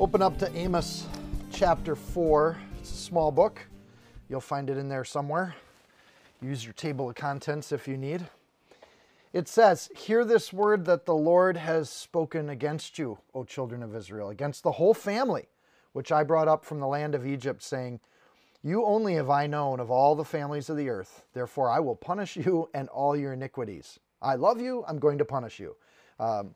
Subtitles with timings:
[0.00, 1.06] open up to Amos
[1.52, 2.58] chapter 4.
[2.80, 3.64] It's a small book.
[4.28, 5.54] You'll find it in there somewhere.
[6.42, 8.26] Use your table of contents if you need.
[9.32, 13.94] It says, Hear this word that the Lord has spoken against you, O children of
[13.94, 15.46] Israel, against the whole family,
[15.92, 18.00] which I brought up from the land of Egypt, saying,
[18.64, 21.24] You only have I known of all the families of the earth.
[21.34, 24.00] Therefore I will punish you and all your iniquities.
[24.20, 25.76] I love you, I'm going to punish you.
[26.18, 26.54] Um,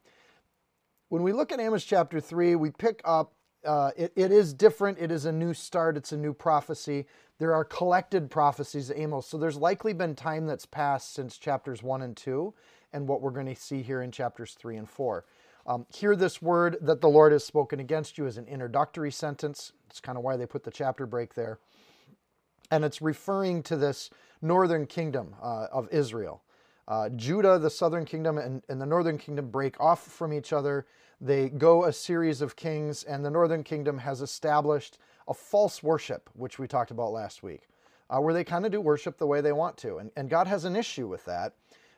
[1.09, 3.33] when we look at Amos chapter 3, we pick up,
[3.65, 4.99] uh, it, it is different.
[4.99, 7.07] It is a new start, it's a new prophecy.
[7.39, 9.27] There are collected prophecies of Amos.
[9.27, 12.53] So there's likely been time that's passed since chapters 1 and 2,
[12.93, 15.25] and what we're going to see here in chapters 3 and 4.
[15.67, 19.73] Um, hear this word that the Lord has spoken against you as an introductory sentence.
[19.91, 21.59] It's kind of why they put the chapter break there.
[22.71, 24.11] And it's referring to this
[24.43, 26.43] northern kingdom uh, of Israel.
[26.89, 30.87] Uh, Judah, the southern kingdom, and, and, the northern kingdom break off from each other.
[31.21, 36.31] They go a series of kings, and the northern kingdom has established a false worship,
[36.33, 37.69] which we talked about last week,
[38.09, 39.99] uh, where they kind of do worship the way they want to.
[39.99, 41.53] And, and God has an issue with that.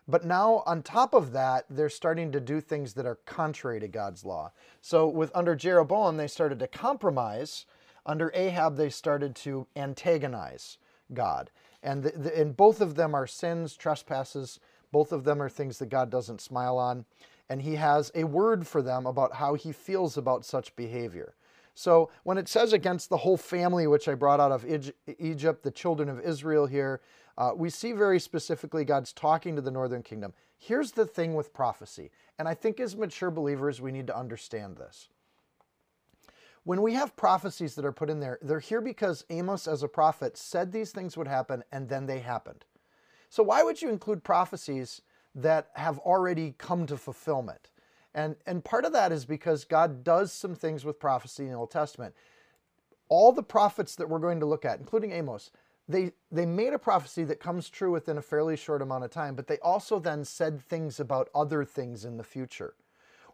[0.09, 3.87] But now, on top of that, they're starting to do things that are contrary to
[3.87, 4.51] God's law.
[4.81, 7.65] So, with under Jeroboam, they started to compromise.
[8.05, 10.79] Under Ahab, they started to antagonize
[11.15, 11.53] God.
[11.81, 14.59] And, the, the, and both of them are sins, trespasses,
[14.93, 17.05] both of them are things that God doesn't smile on,
[17.49, 21.35] and He has a word for them about how He feels about such behavior.
[21.75, 24.67] So when it says against the whole family, which I brought out of
[25.19, 27.01] Egypt, the children of Israel here,
[27.39, 30.35] uh, we see very specifically God's talking to the northern kingdom.
[30.59, 34.77] Here's the thing with prophecy, and I think as mature believers, we need to understand
[34.77, 35.09] this.
[36.65, 39.89] When we have prophecies that are put in there, they're here because Amos, as a
[39.89, 42.67] prophet, said these things would happen, and then they happened.
[43.31, 45.03] So why would you include prophecies
[45.35, 47.71] that have already come to fulfillment?
[48.13, 51.57] And, and part of that is because God does some things with prophecy in the
[51.57, 52.15] Old Testament.
[53.09, 55.53] All the prophets that we're going to look at, including Amos,
[55.89, 59.37] they, they made a prophecy that comes true within a fairly short amount of time,
[59.37, 62.75] but they also then said things about other things in the future.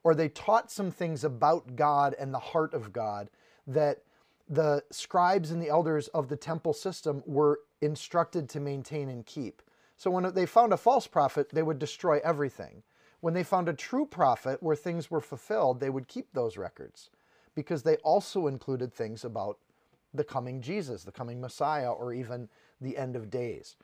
[0.05, 3.29] Or they taught some things about God and the heart of God
[3.67, 4.03] that
[4.49, 9.63] the scribes and the elders of the temple system were instructed to maintain and keep.
[9.97, 12.83] So when they found a false prophet, they would destroy everything.
[13.21, 17.11] When they found a true prophet where things were fulfilled, they would keep those records
[17.55, 19.59] because they also included things about
[20.13, 22.49] the coming Jesus, the coming Messiah, or even
[22.81, 23.77] the end of days.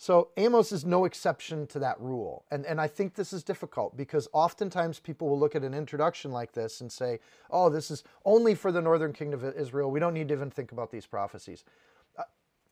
[0.00, 2.44] So Amos is no exception to that rule.
[2.52, 6.30] And, and I think this is difficult because oftentimes people will look at an introduction
[6.30, 7.18] like this and say,
[7.50, 9.90] oh, this is only for the northern kingdom of Israel.
[9.90, 11.64] We don't need to even think about these prophecies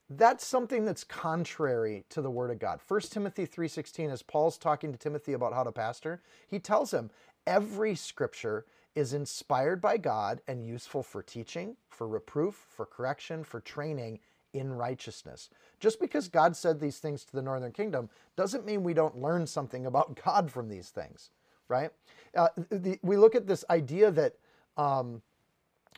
[0.09, 2.81] that's something that's contrary to the word of God.
[2.87, 7.11] 1 Timothy 3:16 as Paul's talking to Timothy about how to pastor, he tells him
[7.47, 13.61] every scripture is inspired by God and useful for teaching, for reproof, for correction, for
[13.61, 14.21] training
[14.55, 15.51] in righteousness.
[15.81, 19.47] Just because God said these things to the northern kingdom doesn't mean we don't learn
[19.47, 21.31] something about God from these things,
[21.69, 21.91] right?
[22.35, 24.35] Uh, the, we look at this idea that
[24.77, 25.21] um,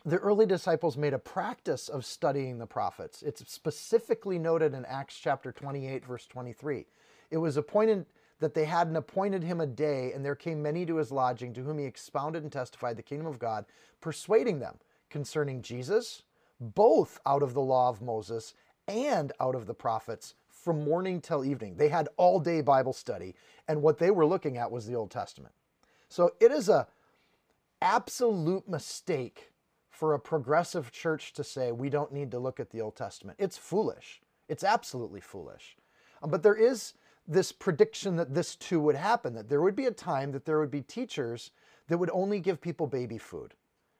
[0.05, 3.21] the early disciples made a practice of studying the prophets.
[3.21, 6.85] It's specifically noted in Acts chapter 28, verse 23.
[7.31, 8.05] It was appointed
[8.39, 11.61] that they had appointed him a day, and there came many to his lodging, to
[11.61, 13.65] whom he expounded and testified the kingdom of God,
[13.99, 14.77] persuading them
[15.09, 16.23] concerning Jesus,
[16.61, 18.53] both out of the law of Moses
[18.87, 21.75] and out of the prophets, from morning till evening.
[21.75, 23.35] They had all day Bible study,
[23.67, 25.53] and what they were looking at was the Old Testament.
[26.07, 26.87] So it is a
[27.81, 29.51] absolute mistake
[29.99, 33.37] for a progressive church to say we don't need to look at the Old Testament.
[33.37, 34.21] It's foolish.
[34.47, 35.75] It's absolutely foolish.
[36.23, 36.93] Um, but there is
[37.27, 40.57] this prediction that this too would happen, that there would be a time that there
[40.57, 41.51] would be teachers
[41.89, 43.55] that would only give people baby food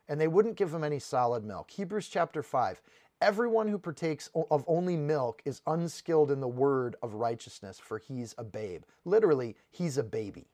[0.07, 1.69] and they wouldn't give them any solid milk.
[1.69, 2.81] Hebrews chapter 5
[3.21, 8.33] Everyone who partakes of only milk is unskilled in the word of righteousness, for he's
[8.37, 8.83] a babe.
[9.03, 10.47] Literally, he's a baby.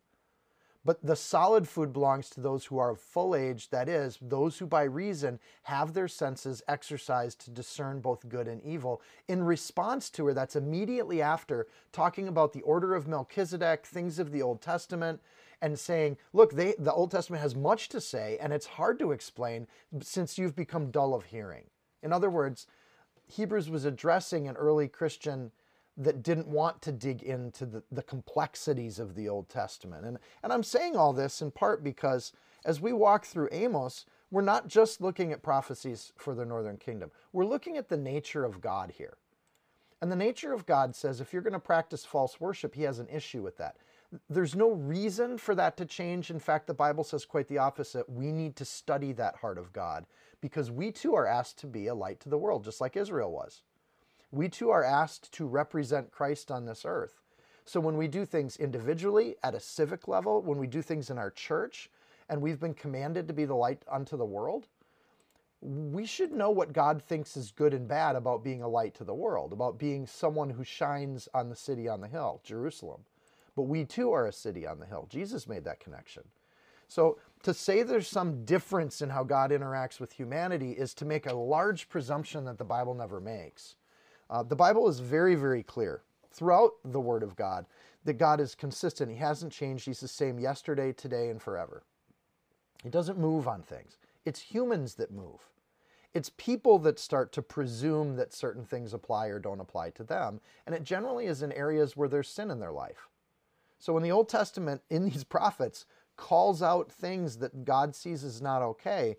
[0.86, 4.60] But the solid food belongs to those who are of full age, that is, those
[4.60, 9.02] who by reason have their senses exercised to discern both good and evil.
[9.28, 14.32] In response to her, that's immediately after talking about the order of Melchizedek, things of
[14.32, 15.22] the Old Testament,
[15.60, 19.12] and saying, look, they, the Old Testament has much to say and it's hard to
[19.12, 19.66] explain
[20.02, 21.64] since you've become dull of hearing.
[22.04, 22.68] In other words,
[23.28, 25.52] Hebrews was addressing an early Christian
[25.98, 30.06] that didn't want to dig into the, the complexities of the Old Testament.
[30.06, 32.34] And, and I'm saying all this in part because
[32.66, 37.12] as we walk through Amos, we're not just looking at prophecies for the northern kingdom,
[37.32, 39.18] we're looking at the nature of God here.
[40.02, 43.00] And the nature of God says if you're going to practice false worship, he has
[43.00, 43.78] an issue with that.
[44.30, 46.30] There's no reason for that to change.
[46.30, 48.10] In fact, the Bible says quite the opposite.
[48.10, 50.06] We need to study that heart of God
[50.42, 53.32] because we too are asked to be a light to the world, just like Israel
[53.32, 53.64] was.
[54.36, 57.22] We too are asked to represent Christ on this earth.
[57.64, 61.18] So when we do things individually at a civic level, when we do things in
[61.18, 61.90] our church,
[62.28, 64.68] and we've been commanded to be the light unto the world,
[65.62, 69.06] we should know what God thinks is good and bad about being a light to
[69.06, 73.06] the world, about being someone who shines on the city on the hill, Jerusalem.
[73.56, 75.08] But we too are a city on the hill.
[75.10, 76.24] Jesus made that connection.
[76.90, 81.26] So to say there's some difference in how God interacts with humanity is to make
[81.26, 83.78] a large presumption that the Bible never makes.
[84.30, 86.02] Uh, the Bible is very, very clear
[86.32, 87.66] throughout the Word of God
[88.04, 89.12] that God is consistent.
[89.12, 89.86] He hasn't changed.
[89.86, 91.84] He's the same yesterday, today, and forever.
[92.84, 93.98] He doesn't move on things.
[94.26, 95.50] It's humans that move.
[96.14, 100.40] It's people that start to presume that certain things apply or don't apply to them.
[100.66, 103.10] And it generally is in areas where there's sin in their life.
[103.80, 105.86] So in the Old Testament, in these prophets,
[106.16, 109.18] calls out things that God sees as not okay.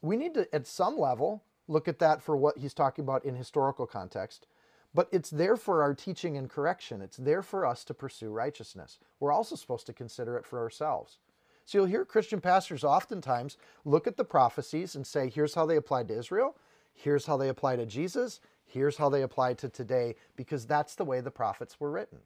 [0.00, 3.34] We need to, at some level, look at that for what he's talking about in
[3.34, 4.46] historical context.
[4.94, 7.00] But it's there for our teaching and correction.
[7.00, 8.98] It's there for us to pursue righteousness.
[9.20, 11.18] We're also supposed to consider it for ourselves.
[11.64, 15.76] So you'll hear Christian pastors oftentimes look at the prophecies and say, here's how they
[15.76, 16.56] applied to Israel,
[16.92, 21.04] here's how they apply to Jesus, here's how they apply to today, because that's the
[21.04, 22.18] way the prophets were written.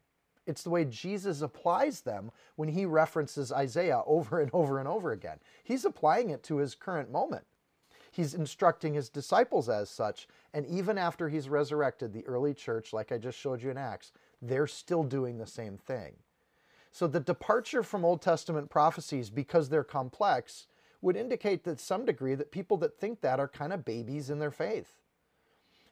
[0.45, 5.11] It's the way Jesus applies them when he references Isaiah over and over and over
[5.11, 5.39] again.
[5.63, 7.45] He's applying it to his current moment.
[8.11, 10.27] He's instructing his disciples as such.
[10.53, 14.11] And even after he's resurrected, the early church, like I just showed you in Acts,
[14.41, 16.13] they're still doing the same thing.
[16.91, 20.67] So the departure from Old Testament prophecies, because they're complex,
[21.01, 24.39] would indicate that some degree that people that think that are kind of babies in
[24.39, 24.93] their faith.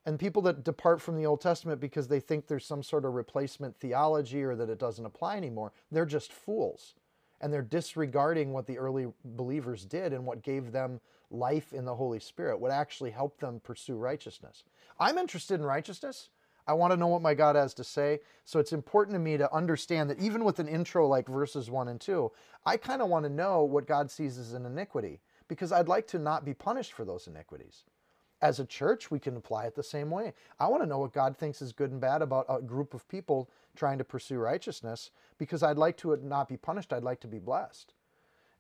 [0.06, 3.14] And people that depart from the Old Testament because they think there's some sort of
[3.14, 6.94] replacement theology or that it doesn't apply anymore, they're just fools.
[7.42, 11.96] And they're disregarding what the early believers did and what gave them life in the
[11.96, 14.64] Holy Spirit, would actually help them pursue righteousness.
[15.00, 16.30] I'm interested in righteousness.
[16.68, 18.20] I want to know what my God has to say.
[18.44, 21.88] So it's important to me to understand that even with an intro like verses 1
[21.88, 22.32] and 2,
[22.66, 26.08] I kind of want to know what God sees as an iniquity because I'd like
[26.08, 27.84] to not be punished for those iniquities.
[28.42, 30.34] As a church, we can apply it the same way.
[30.60, 33.08] I want to know what God thinks is good and bad about a group of
[33.08, 36.92] people trying to pursue righteousness because I'd like to not be punished.
[36.92, 37.94] I'd like to be blessed.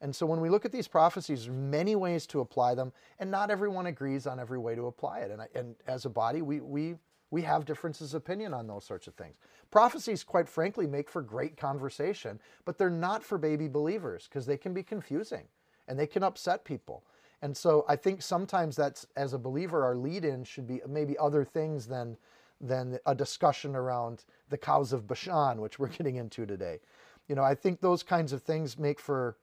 [0.01, 3.31] And so when we look at these prophecies, there's many ways to apply them, and
[3.31, 5.31] not everyone agrees on every way to apply it.
[5.31, 6.95] And, I, and as a body, we, we
[7.31, 9.35] we have differences of opinion on those sorts of things.
[9.71, 14.57] Prophecies, quite frankly, make for great conversation, but they're not for baby believers because they
[14.57, 15.43] can be confusing
[15.87, 17.03] and they can upset people.
[17.41, 21.17] And so I think sometimes that's, as a believer, our lead in should be maybe
[21.17, 22.15] other things than,
[22.61, 26.79] than a discussion around the cows of Bashan, which we're getting into today.
[27.27, 29.35] You know, I think those kinds of things make for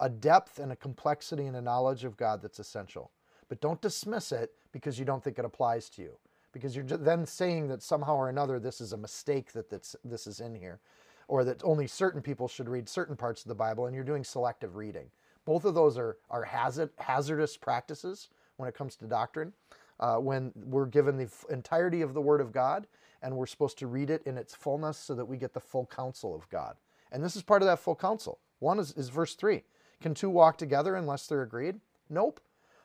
[0.00, 3.10] a, depth and a complexity and a knowledge of God that's essential.
[3.48, 6.16] But don't dismiss it because you don't think it applies to you
[6.52, 10.26] because you're then saying that somehow or another this is a mistake that this, this
[10.26, 10.80] is in here,
[11.28, 14.24] or that only certain people should read certain parts of the Bible, and you're doing
[14.24, 15.06] selective reading.
[15.44, 19.52] Both of those are, are hazard, hazardous practices when it comes to doctrine.
[20.00, 22.86] Uh, when we're given the entirety of the Word of God,
[23.22, 25.84] and we're supposed to read it in its fullness so that we get the full
[25.84, 26.76] counsel of God.
[27.12, 28.38] And this is part of that full counsel.
[28.60, 29.64] One is, is verse 3
[30.00, 31.80] Can two walk together unless they're agreed?
[32.08, 32.40] Nope.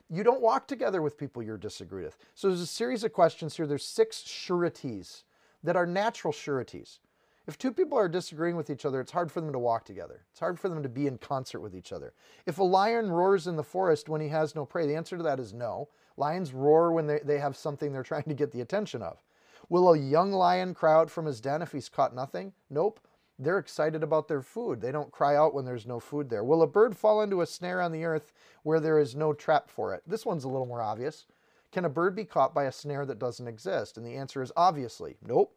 [0.09, 2.17] You don't walk together with people you're disagreed with.
[2.33, 3.65] So there's a series of questions here.
[3.65, 5.23] There's six sureties
[5.63, 6.99] that are natural sureties.
[7.47, 10.25] If two people are disagreeing with each other, it's hard for them to walk together.
[10.31, 12.13] It's hard for them to be in concert with each other.
[12.45, 15.23] If a lion roars in the forest when he has no prey, the answer to
[15.23, 15.89] that is no.
[16.17, 19.21] Lions roar when they, they have something they're trying to get the attention of.
[19.69, 22.53] Will a young lion cry out from his den if he's caught nothing?
[22.69, 22.99] Nope.
[23.37, 24.79] They're excited about their food.
[24.79, 26.43] They don't cry out when there's no food there.
[26.43, 28.31] Will a bird fall into a snare on the earth
[28.63, 30.03] where there is no trap for it?
[30.07, 31.25] This one's a little more obvious.
[31.71, 33.97] Can a bird be caught by a snare that doesn't exist?
[33.97, 35.53] And the answer is obviously nope.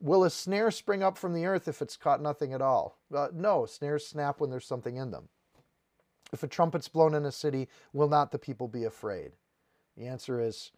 [0.00, 2.98] Will a snare spring up from the earth if it's caught nothing at all?
[3.14, 5.28] Uh, no, snares snap when there's something in them.
[6.32, 9.32] If a trumpet's blown in a city, will not the people be afraid?
[9.96, 10.72] The answer is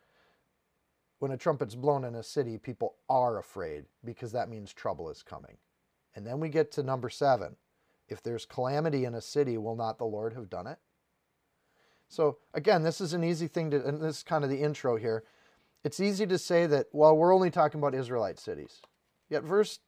[1.18, 5.22] when a trumpet's blown in a city, people are afraid because that means trouble is
[5.22, 5.56] coming.
[6.14, 7.56] And then we get to number seven.
[8.08, 10.78] If there's calamity in a city, will not the Lord have done it?
[12.08, 14.96] So, again, this is an easy thing to, and this is kind of the intro
[14.96, 15.22] here.
[15.84, 18.82] It's easy to say that, well, we're only talking about Israelite cities.
[19.28, 19.78] Yet, verse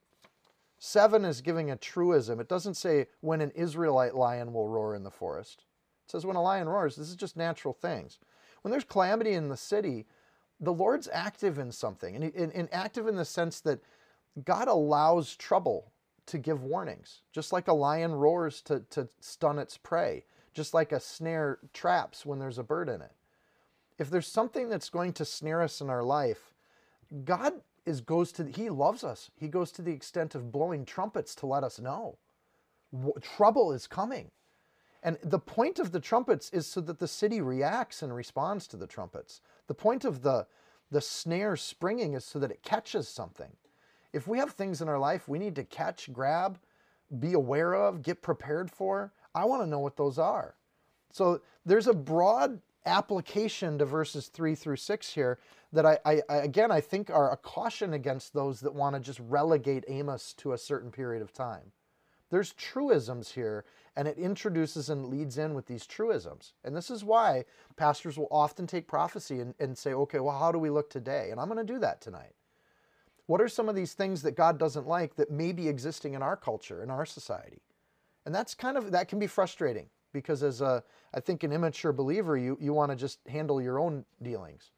[0.78, 2.40] 7 is giving a truism.
[2.40, 5.64] It doesn't say when an Israelite lion will roar in the forest.
[6.06, 8.18] It says when a lion roars, this is just natural things.
[8.62, 10.06] When there's calamity in the city,
[10.60, 13.80] the Lord's active in something, and, and, and active in the sense that
[14.44, 15.91] God allows trouble
[16.26, 20.24] to give warnings, just like a lion roars to, to stun its prey,
[20.54, 23.12] just like a snare traps when there's a bird in it.
[23.98, 26.54] If there's something that's going to snare us in our life,
[27.24, 29.30] God is goes to he loves us.
[29.36, 32.16] He goes to the extent of blowing trumpets to let us know
[33.20, 34.30] trouble is coming.
[35.02, 38.76] And the point of the trumpets is so that the city reacts and responds to
[38.76, 39.40] the trumpets.
[39.66, 40.46] The point of the
[40.90, 43.56] the snare springing is so that it catches something.
[44.12, 46.59] If we have things in our life we need to catch, grab,
[47.19, 50.57] be aware of, get prepared for, I want to know what those are.
[51.11, 55.38] So there's a broad application to verses three through six here
[55.73, 59.00] that I, I, I again I think are a caution against those that want to
[59.00, 61.73] just relegate Amos to a certain period of time.
[62.31, 66.54] There's truisms here, and it introduces and leads in with these truisms.
[66.64, 67.45] And this is why
[67.76, 71.28] pastors will often take prophecy and, and say, okay, well, how do we look today?
[71.31, 72.33] And I'm going to do that tonight.
[73.26, 76.22] What are some of these things that God doesn't like that may be existing in
[76.22, 77.62] our culture, in our society?
[78.26, 80.82] And that's kind of, that can be frustrating because as a,
[81.14, 84.70] I think an immature believer, you, you want to just handle your own dealings.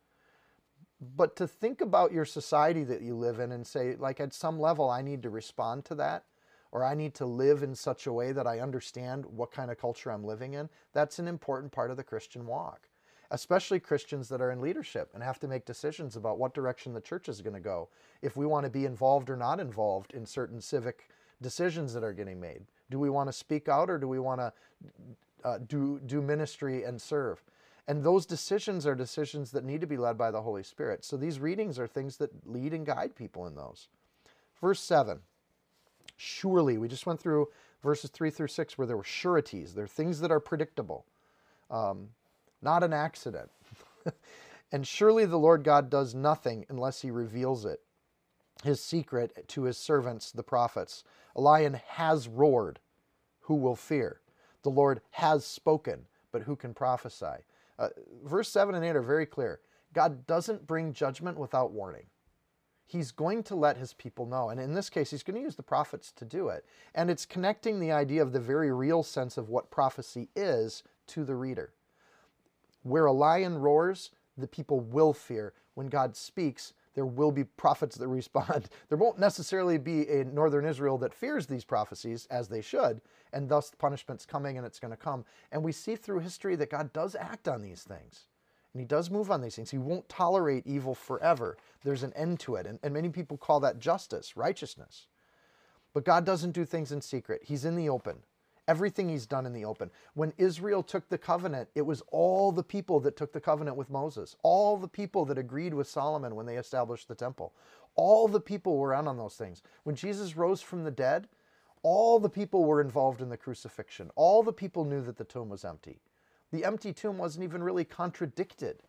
[1.17, 4.59] But to think about your society that you live in and say, like at some
[4.59, 6.25] level, I need to respond to that,
[6.73, 9.79] or I need to live in such a way that I understand what kind of
[9.79, 12.89] culture I'm living in, that's an important part of the Christian walk.
[13.31, 17.01] Especially Christians that are in leadership and have to make decisions about what direction the
[17.01, 17.89] church is going to go,
[18.23, 21.09] if we want to be involved or not involved in certain civic
[21.43, 22.63] decisions that are getting made.
[22.91, 24.53] Do we want to speak out or do we want to
[25.45, 27.43] uh, do, do ministry and serve?
[27.87, 31.05] And those decisions are decisions that need to be led by the Holy Spirit.
[31.05, 33.89] So these readings are things that lead and guide people in those.
[34.61, 35.21] Verse 7
[36.17, 37.49] Surely, we just went through
[37.83, 39.75] verses 3 through 6 where there were sureties.
[39.75, 41.05] there are things that are predictable,
[41.71, 42.09] um,
[42.65, 43.51] not an accident.
[44.73, 47.81] and surely the Lord God does nothing unless he reveals it,
[48.65, 51.05] his secret to his servants, the prophets.
[51.37, 52.81] A lion has roared.
[53.43, 54.21] Who will fear?
[54.63, 57.45] The Lord has spoken, but who can prophesy?
[57.79, 57.89] Uh,
[58.25, 59.61] verse 7 and 8 are very clear.
[59.93, 62.07] God doesn't bring judgment without warning.
[62.87, 64.51] He's going to let his people know.
[64.51, 66.65] And in this case, he's going to use the prophets to do it.
[66.95, 71.25] And it's connecting the idea of the very real sense of what prophecy is to
[71.25, 71.73] the reader.
[72.85, 75.53] Where a lion roars, the people will fear.
[75.75, 78.69] When God speaks, there will be prophets that respond.
[78.89, 83.01] There won't necessarily be a northern Israel that fears these prophecies as they should,
[83.33, 85.25] and thus the punishment's coming and it's going to come.
[85.53, 88.29] And we see through history that God does act on these things.
[88.73, 89.71] And he does move on these things.
[89.71, 91.57] He won't tolerate evil forever.
[91.85, 92.67] There's an end to it.
[92.67, 95.07] And, and many people call that justice, righteousness.
[95.93, 97.43] But God doesn't do things in secret.
[97.45, 98.19] He's in the open.
[98.67, 99.91] Everything he's done in the open.
[100.15, 103.91] When Israel took the covenant, it was all the people that took the covenant with
[103.91, 107.53] Moses, all the people that agreed with Solomon when they established the temple.
[107.95, 109.63] All the people were on on those things.
[109.83, 111.29] When Jesus rose from the dead,
[111.83, 114.11] all the people were involved in the crucifixion.
[114.17, 116.01] All the people knew that the tomb was empty.
[116.51, 118.83] The empty tomb wasn't even really contradicted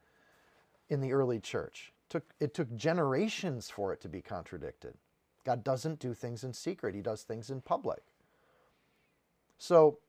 [0.89, 1.91] in the early church.
[2.05, 4.94] It took, it took generations for it to be contradicted.
[5.44, 8.01] God doesn't do things in secret, He does things in public.
[9.57, 10.00] So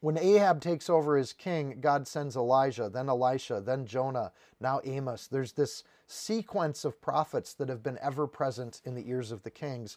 [0.00, 5.26] when Ahab takes over as king, God sends Elijah, then Elisha, then Jonah, now Amos.
[5.26, 9.50] There's this sequence of prophets that have been ever present in the ears of the
[9.50, 9.96] kings,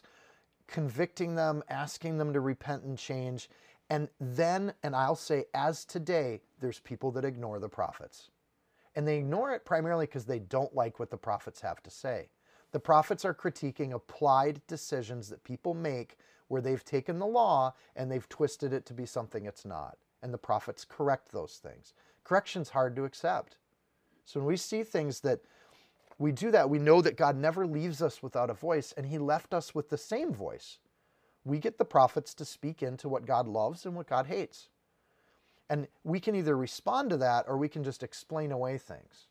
[0.66, 3.50] convicting them, asking them to repent and change.
[3.90, 8.30] And then, and I'll say, as today, there's people that ignore the prophets.
[8.96, 12.30] And they ignore it primarily because they don't like what the prophets have to say.
[12.72, 16.16] The prophets are critiquing applied decisions that people make
[16.48, 19.96] where they've taken the law and they've twisted it to be something it's not.
[20.22, 21.94] And the prophets correct those things.
[22.24, 23.56] Correction's hard to accept.
[24.24, 25.40] So when we see things that
[26.18, 29.18] we do that, we know that God never leaves us without a voice, and He
[29.18, 30.78] left us with the same voice.
[31.44, 34.68] We get the prophets to speak into what God loves and what God hates.
[35.70, 39.28] And we can either respond to that or we can just explain away things.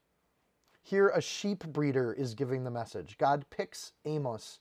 [0.81, 3.17] Here, a sheep breeder is giving the message.
[3.17, 4.59] God picks Amos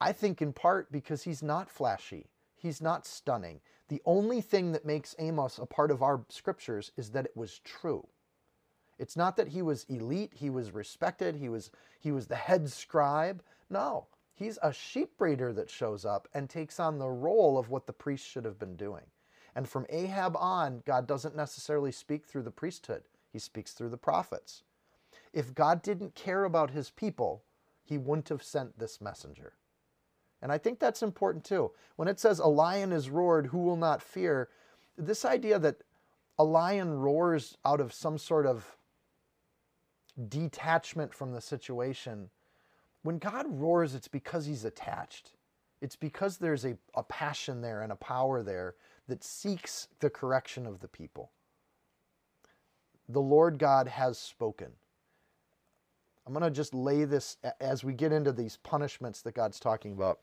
[0.00, 3.60] I think in part because he's not flashy, he's not stunning.
[3.88, 7.60] The only thing that makes Amos a part of our scriptures is that it was
[7.64, 8.06] true.
[8.98, 12.70] It's not that he was elite, he was respected, he was he was the head
[12.70, 13.42] scribe.
[13.68, 14.06] No.
[14.34, 17.92] He's a sheep breeder that shows up and takes on the role of what the
[17.92, 19.04] priest should have been doing.
[19.54, 23.98] And from Ahab on, God doesn't necessarily speak through the priesthood, he speaks through the
[23.98, 24.62] prophets.
[25.32, 27.44] If God didn't care about his people,
[27.82, 29.52] he wouldn't have sent this messenger.
[30.42, 31.72] And I think that's important too.
[31.96, 34.48] When it says, A lion is roared, who will not fear?
[34.96, 35.76] This idea that
[36.38, 38.76] a lion roars out of some sort of
[40.28, 42.30] detachment from the situation.
[43.02, 45.32] When God roars, it's because he's attached.
[45.80, 48.74] It's because there's a, a passion there and a power there
[49.08, 51.30] that seeks the correction of the people.
[53.08, 54.68] The Lord God has spoken.
[56.26, 59.92] I'm going to just lay this as we get into these punishments that God's talking
[59.92, 60.20] about.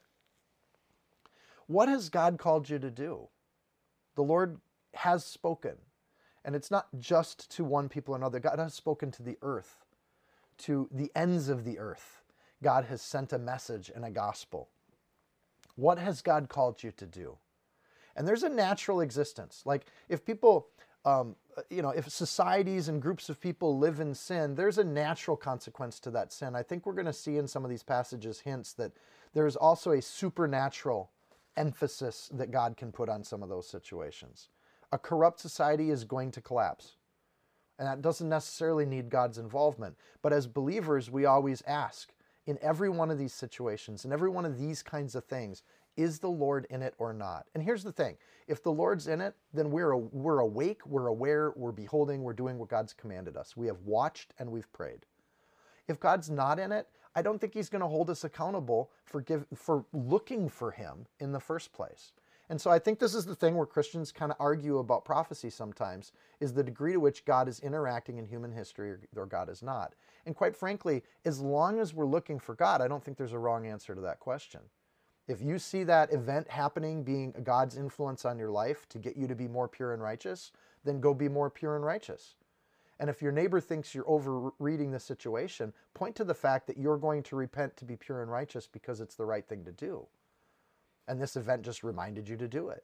[1.68, 3.28] What has God called you to do?
[4.16, 4.60] The Lord
[4.94, 5.76] has spoken.
[6.44, 8.40] And it's not just to one people or another.
[8.40, 9.86] God has spoken to the earth,
[10.60, 12.24] to the ends of the earth.
[12.64, 14.70] God has sent a message and a gospel.
[15.76, 17.38] What has God called you to do?
[18.16, 19.62] And there's a natural existence.
[19.66, 20.70] Like if people,
[21.06, 21.36] um,
[21.70, 26.00] you know, if societies and groups of people live in sin, there's a natural consequence
[26.00, 26.56] to that sin.
[26.56, 28.94] I think we're going to see in some of these passages hints that
[29.34, 31.12] there's also a supernatural
[31.58, 34.50] emphasis that God can put on some of those situations.
[34.92, 36.96] A corrupt society is going to collapse.
[37.80, 39.98] And that doesn't necessarily need God's involvement.
[40.22, 42.14] But as believers, we always ask
[42.46, 45.64] in every one of these situations, in every one of these kinds of things,
[45.98, 47.48] is the Lord in it or not?
[47.54, 51.54] And here's the thing if the Lord's in it, then we're, we're awake, we're aware,
[51.56, 53.58] we're beholding, we're doing what God's commanded us.
[53.58, 55.06] We have watched and we've prayed.
[55.88, 56.88] If God's not in it,
[57.18, 61.08] I don't think He's going to hold us accountable for, give, for looking for Him
[61.20, 62.12] in the first place.
[62.50, 65.50] And so I think this is the thing where Christians kind of argue about prophecy
[65.50, 69.50] sometimes is the degree to which God is interacting in human history or, or God
[69.50, 69.96] is not.
[70.28, 73.40] And quite frankly, as long as we're looking for God, I don't think there's a
[73.40, 74.62] wrong answer to that question.
[75.28, 79.28] If you see that event happening being God's influence on your life to get you
[79.28, 80.52] to be more pure and righteous,
[80.86, 82.36] then go be more pure and righteous.
[83.00, 86.98] And if your neighbor thinks you're overreading the situation, point to the fact that you're
[86.98, 90.08] going to repent to be pure and righteous because it's the right thing to do.
[91.08, 92.84] And this event just reminded you to do it.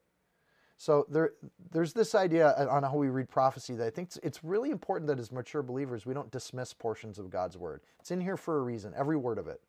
[0.78, 1.32] So there,
[1.72, 5.20] there's this idea on how we read prophecy that I think it's really important that
[5.20, 7.82] as mature believers we don't dismiss portions of God's word.
[8.00, 9.62] It's in here for a reason, every word of it.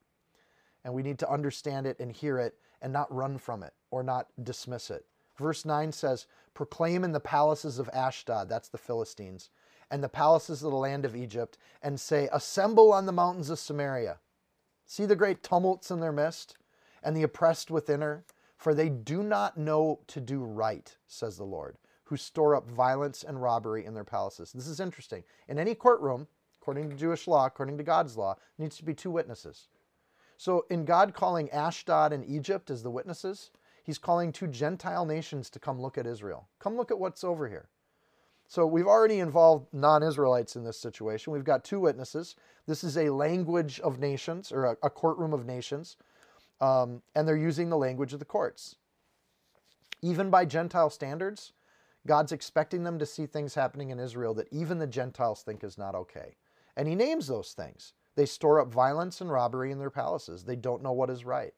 [0.85, 4.03] And we need to understand it and hear it and not run from it or
[4.03, 5.07] not dismiss it.
[5.37, 9.51] Verse 9 says, Proclaim in the palaces of Ashdod, that's the Philistines,
[9.91, 13.59] and the palaces of the land of Egypt, and say, Assemble on the mountains of
[13.59, 14.19] Samaria.
[14.87, 16.57] See the great tumults in their midst,
[17.03, 18.25] and the oppressed within her?
[18.57, 23.23] For they do not know to do right, says the Lord, who store up violence
[23.23, 24.53] and robbery in their palaces.
[24.53, 25.23] This is interesting.
[25.49, 26.27] In any courtroom,
[26.61, 29.69] according to Jewish law, according to God's law, needs to be two witnesses.
[30.37, 33.51] So, in God calling Ashdod and Egypt as the witnesses,
[33.83, 36.49] he's calling two Gentile nations to come look at Israel.
[36.59, 37.69] Come look at what's over here.
[38.47, 41.33] So, we've already involved non Israelites in this situation.
[41.33, 42.37] We've got two witnesses.
[42.67, 45.97] This is a language of nations, or a, a courtroom of nations,
[46.61, 48.77] um, and they're using the language of the courts.
[50.03, 51.53] Even by Gentile standards,
[52.07, 55.79] God's expecting them to see things happening in Israel that even the Gentiles think is
[55.79, 56.37] not okay.
[56.77, 57.95] And he names those things.
[58.17, 60.45] They store up violence and robbery in their palaces.
[60.45, 61.55] They don't know what is right.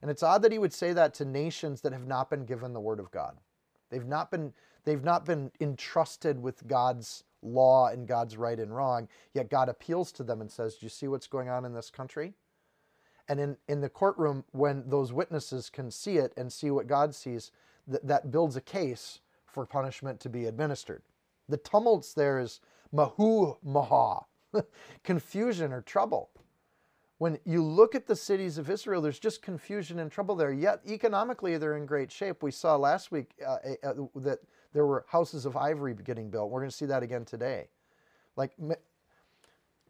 [0.00, 2.72] And it's odd that he would say that to nations that have not been given
[2.72, 3.36] the word of God.
[3.90, 4.52] They've not been,
[4.84, 10.12] they've not been entrusted with God's law and God's right and wrong, yet God appeals
[10.12, 12.34] to them and says, Do you see what's going on in this country?
[13.28, 17.14] And in, in the courtroom, when those witnesses can see it and see what God
[17.14, 17.50] sees,
[17.86, 21.02] that, that builds a case for punishment to be administered.
[21.48, 22.60] The tumults there is
[22.92, 24.24] mahu maha,
[25.04, 26.30] confusion or trouble.
[27.18, 30.52] When you look at the cities of Israel, there's just confusion and trouble there.
[30.52, 32.42] Yet economically, they're in great shape.
[32.42, 34.40] We saw last week uh, uh, that
[34.72, 36.50] there were houses of ivory getting built.
[36.50, 37.68] We're going to see that again today.
[38.36, 38.52] Like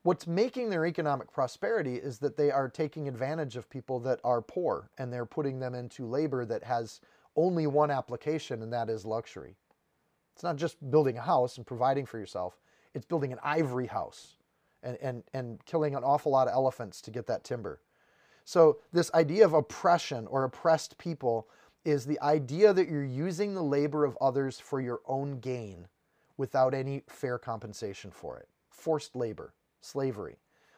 [0.03, 4.43] what's making their economic prosperity is that they are taking advantage of people that are
[4.43, 7.01] poor and they're putting them into labor that has
[7.37, 9.57] only one application, and that is luxury.
[10.35, 12.61] It's not just building a house and providing for yourself,
[12.95, 14.37] it's building an ivory house
[14.83, 17.81] and, and, and killing an awful lot of elephants to get that timber.
[18.45, 21.49] So, this idea of oppression or oppressed people
[21.85, 25.89] is the idea that you're using the labor of others for your own gain
[26.37, 28.49] without any fair compensation for it.
[28.71, 30.37] Forced labor, slavery.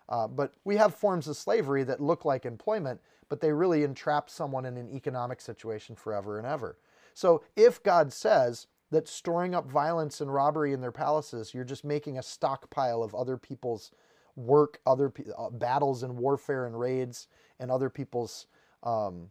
[0.08, 4.28] Uh, but we have forms of slavery that look like employment, but they really entrap
[4.28, 6.78] someone in an economic situation forever and ever.
[7.14, 11.84] So, if God says, that storing up violence and robbery in their palaces, you're just
[11.84, 13.90] making a stockpile of other people's
[14.36, 18.46] work, other uh, battles and warfare and raids, and other people's
[18.82, 19.30] um,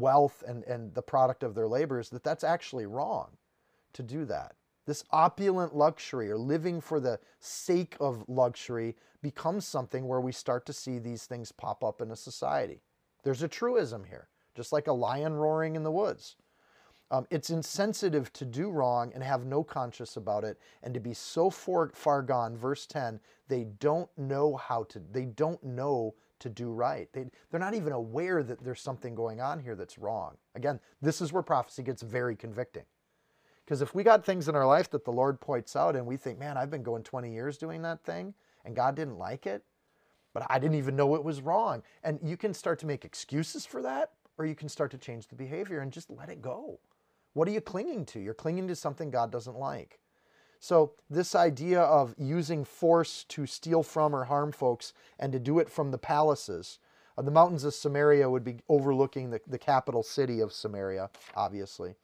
[0.00, 3.30] wealth and, and the product of their labors, that that's actually wrong
[3.92, 4.54] to do that.
[4.86, 10.64] This opulent luxury or living for the sake of luxury becomes something where we start
[10.66, 12.80] to see these things pop up in a society.
[13.24, 16.36] There's a truism here, just like a lion roaring in the woods.
[17.10, 21.14] Um, it's insensitive to do wrong and have no conscience about it and to be
[21.14, 22.56] so far, far gone.
[22.56, 27.08] Verse 10 they don't know how to, they don't know to do right.
[27.12, 30.36] They, they're not even aware that there's something going on here that's wrong.
[30.54, 32.84] Again, this is where prophecy gets very convicting.
[33.64, 36.16] Because if we got things in our life that the Lord points out and we
[36.16, 39.64] think, man, I've been going 20 years doing that thing and God didn't like it,
[40.32, 41.82] but I didn't even know it was wrong.
[42.04, 45.28] And you can start to make excuses for that, or you can start to change
[45.28, 46.78] the behavior and just let it go.
[47.32, 48.20] What are you clinging to?
[48.20, 49.98] You're clinging to something God doesn't like.
[50.58, 55.58] So, this idea of using force to steal from or harm folks and to do
[55.58, 56.78] it from the palaces,
[57.18, 61.94] uh, the mountains of Samaria would be overlooking the, the capital city of Samaria, obviously.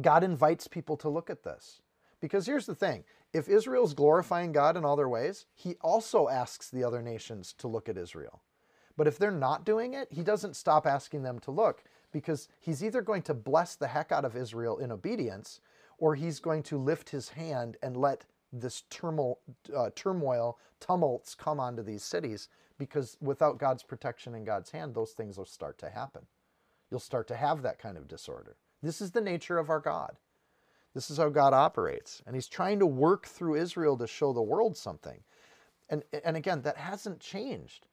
[0.00, 1.82] God invites people to look at this.
[2.20, 6.68] Because here's the thing if Israel's glorifying God in all their ways, he also asks
[6.68, 8.42] the other nations to look at Israel.
[8.96, 12.84] But if they're not doing it, he doesn't stop asking them to look because he's
[12.84, 15.60] either going to bless the heck out of Israel in obedience
[16.00, 19.38] or he's going to lift his hand and let this turmoil,
[19.76, 25.12] uh, turmoil, tumults come onto these cities because without God's protection and God's hand, those
[25.12, 26.22] things will start to happen.
[26.90, 28.56] You'll start to have that kind of disorder.
[28.82, 30.16] This is the nature of our God.
[30.94, 32.22] This is how God operates.
[32.26, 35.20] And he's trying to work through Israel to show the world something.
[35.90, 37.86] And, and again, that hasn't changed.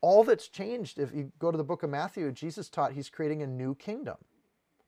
[0.00, 3.42] All that's changed, if you go to the book of Matthew, Jesus taught he's creating
[3.42, 4.16] a new kingdom.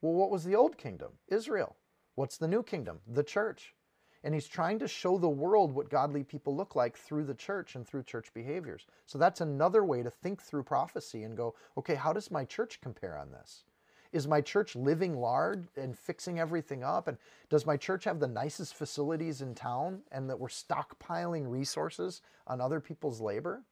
[0.03, 1.13] Well, what was the old kingdom?
[1.29, 1.77] Israel.
[2.15, 3.01] What's the new kingdom?
[3.07, 3.75] The church.
[4.23, 7.75] And he's trying to show the world what godly people look like through the church
[7.75, 8.87] and through church behaviors.
[9.05, 12.81] So that's another way to think through prophecy and go, okay, how does my church
[12.81, 13.65] compare on this?
[14.13, 17.09] Is my church living large and fixing everything up?
[17.09, 17.19] And
[17.51, 22.61] does my church have the nicest facilities in town and that we're stockpiling resources on
[22.61, 23.63] other people's labor?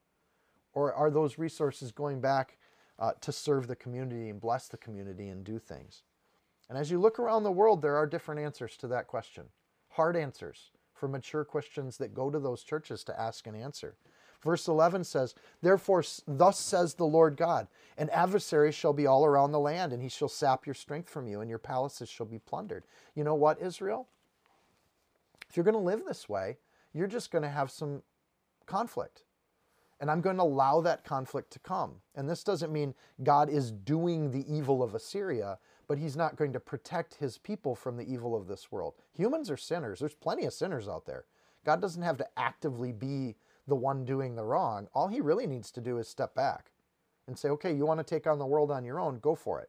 [0.74, 2.58] Or are those resources going back
[2.98, 6.02] uh, to serve the community and bless the community and do things?
[6.68, 9.44] And as you look around the world, there are different answers to that question.
[9.90, 13.94] Hard answers for mature Christians that go to those churches to ask and answer.
[14.42, 19.52] Verse 11 says, Therefore, thus says the Lord God, an adversary shall be all around
[19.52, 22.40] the land, and he shall sap your strength from you, and your palaces shall be
[22.40, 22.84] plundered.
[23.14, 24.08] You know what, Israel?
[25.48, 26.58] If you're going to live this way,
[26.92, 28.02] you're just going to have some
[28.66, 29.24] conflict.
[30.00, 31.96] And I'm going to allow that conflict to come.
[32.16, 35.58] And this doesn't mean God is doing the evil of Assyria,
[35.92, 38.94] but he's not going to protect his people from the evil of this world.
[39.12, 39.98] Humans are sinners.
[39.98, 41.26] There's plenty of sinners out there.
[41.66, 43.36] God doesn't have to actively be
[43.68, 44.88] the one doing the wrong.
[44.94, 46.70] All he really needs to do is step back
[47.26, 49.60] and say, okay, you want to take on the world on your own, go for
[49.60, 49.68] it.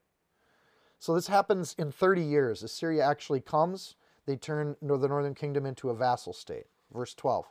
[0.97, 2.63] So this happens in 30 years.
[2.63, 6.67] Assyria actually comes, they turn the northern kingdom into a vassal state.
[6.93, 7.47] Verse 12.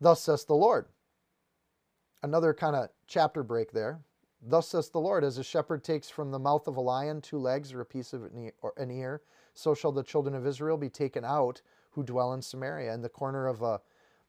[0.00, 0.86] Thus says the Lord
[2.24, 4.00] another kind of chapter break there.
[4.42, 7.38] Thus says the Lord, as a shepherd takes from the mouth of a lion two
[7.38, 8.24] legs or a piece of
[8.76, 9.22] an ear,
[9.54, 13.08] so shall the children of Israel be taken out who dwell in Samaria, in the
[13.08, 13.80] corner of a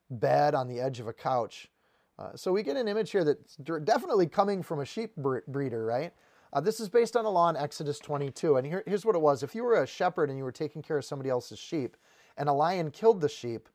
[0.09, 1.69] bed on the edge of a couch.
[2.17, 6.13] Uh, so we get an image here that's definitely coming from a sheep breeder, right?
[6.53, 8.55] Uh, this is based on a law in Exodus 22.
[8.55, 10.81] And here, here's what it was if you were a shepherd and you were taking
[10.81, 11.97] care of somebody else's sheep,
[12.37, 13.67] and a lion killed the sheep,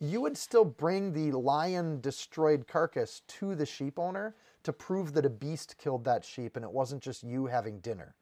[0.00, 5.24] you would still bring the lion destroyed carcass to the sheep owner to prove that
[5.24, 8.14] a beast killed that sheep and it wasn't just you having dinner.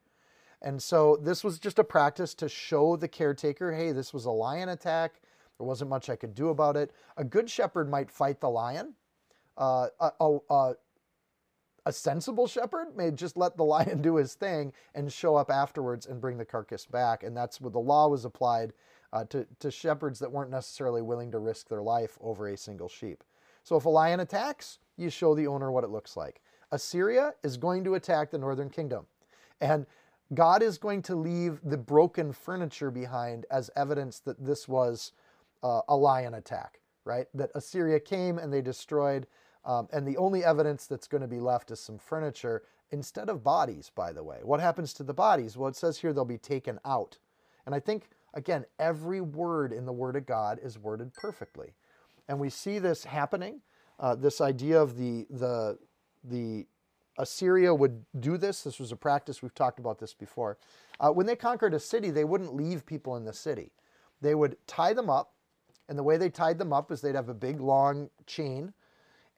[0.63, 4.31] And so this was just a practice to show the caretaker hey, this was a
[4.31, 5.21] lion attack.
[5.59, 6.93] There wasn't much I could do about it.
[7.17, 8.95] A good shepherd might fight the lion.
[9.57, 10.73] Uh, a, a,
[11.87, 16.07] a sensible shepherd may just let the lion do his thing and show up afterwards
[16.07, 17.23] and bring the carcass back.
[17.23, 18.73] And that's what the law was applied
[19.15, 22.89] uh, to, to shepherds that weren't necessarily willing to risk their life over a single
[22.89, 23.23] sheep.
[23.63, 26.43] So if a lion attacks, you show the owner what it looks like.
[26.73, 29.07] Assyria is going to attack the northern kingdom.
[29.61, 29.87] And
[30.35, 35.13] God is going to leave the broken furniture behind as evidence that this was
[35.63, 37.27] uh, a lion attack, right?
[37.35, 39.29] That Assyria came and they destroyed.
[39.65, 43.45] Um, and the only evidence that's going to be left is some furniture instead of
[43.45, 44.41] bodies, by the way.
[44.43, 45.57] What happens to the bodies?
[45.57, 47.17] Well, it says here they'll be taken out.
[47.65, 51.75] And I think Again, every word in the Word of God is worded perfectly.
[52.29, 53.61] And we see this happening.
[53.99, 55.79] Uh, this idea of the, the,
[56.25, 56.67] the
[57.17, 58.63] Assyria would do this.
[58.63, 60.59] This was a practice, we've talked about this before.
[60.99, 63.71] Uh, when they conquered a city, they wouldn't leave people in the city.
[64.21, 65.35] They would tie them up,
[65.89, 68.73] and the way they tied them up is they'd have a big long chain,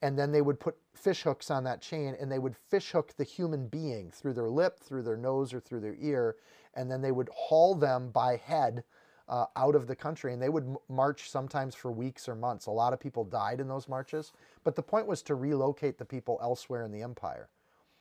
[0.02, 3.12] and then they would put fish hooks on that chain and they would fish hook
[3.16, 6.36] the human being through their lip, through their nose, or through their ear,
[6.76, 8.84] and then they would haul them by head
[9.28, 12.66] uh, out of the country and they would march sometimes for weeks or months.
[12.66, 16.04] A lot of people died in those marches, but the point was to relocate the
[16.04, 17.48] people elsewhere in the empire.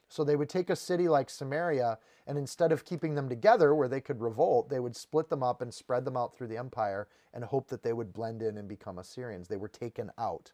[0.07, 3.87] So they would take a city like Samaria and instead of keeping them together where
[3.87, 7.07] they could revolt, they would split them up and spread them out through the empire
[7.33, 9.47] and hope that they would blend in and become Assyrians.
[9.47, 10.51] They were taken out.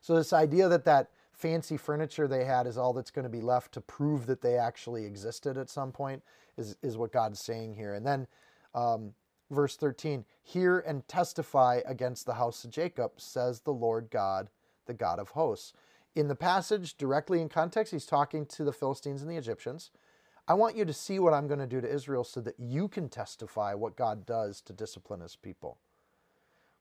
[0.00, 3.40] So this idea that that fancy furniture they had is all that's going to be
[3.40, 6.22] left to prove that they actually existed at some point
[6.60, 7.94] is, is what God's saying here.
[7.94, 8.26] And then
[8.74, 9.14] um,
[9.50, 14.48] verse 13 Hear and testify against the house of Jacob, says the Lord God,
[14.86, 15.72] the God of hosts.
[16.14, 19.90] In the passage, directly in context, he's talking to the Philistines and the Egyptians.
[20.48, 22.88] I want you to see what I'm going to do to Israel so that you
[22.88, 25.78] can testify what God does to discipline his people.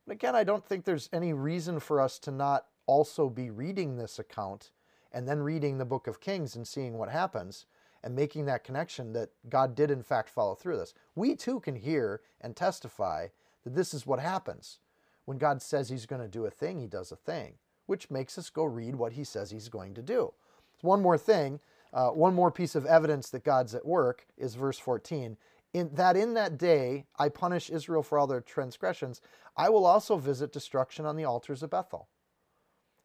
[0.08, 3.98] But again, I don't think there's any reason for us to not also be reading
[3.98, 4.72] this account
[5.12, 7.68] and then reading the book of Kings and seeing what happens
[8.04, 10.94] and making that connection that God did in fact follow through this.
[11.16, 13.28] We too can hear and testify
[13.64, 14.80] that this is what happens.
[15.26, 17.54] When God says he's going to do a thing, he does a thing,
[17.86, 20.34] which makes us go read what he says he's going to do.
[20.82, 21.60] One more thing,
[21.94, 25.38] uh, one more piece of evidence that God's at work is verse 14.
[25.74, 29.22] In that in that day I punish Israel for all their transgressions,
[29.56, 32.08] I will also visit destruction on the altars of Bethel.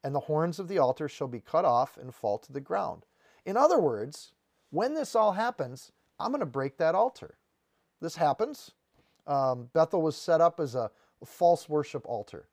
[0.03, 3.05] And the horns of the altar shall be cut off and fall to the ground.
[3.45, 4.33] In other words,
[4.71, 7.37] when this all happens, I'm going to break that altar.
[8.01, 8.71] This happens.
[9.27, 10.91] Um, Bethel was set up as a
[11.25, 12.47] false worship altar.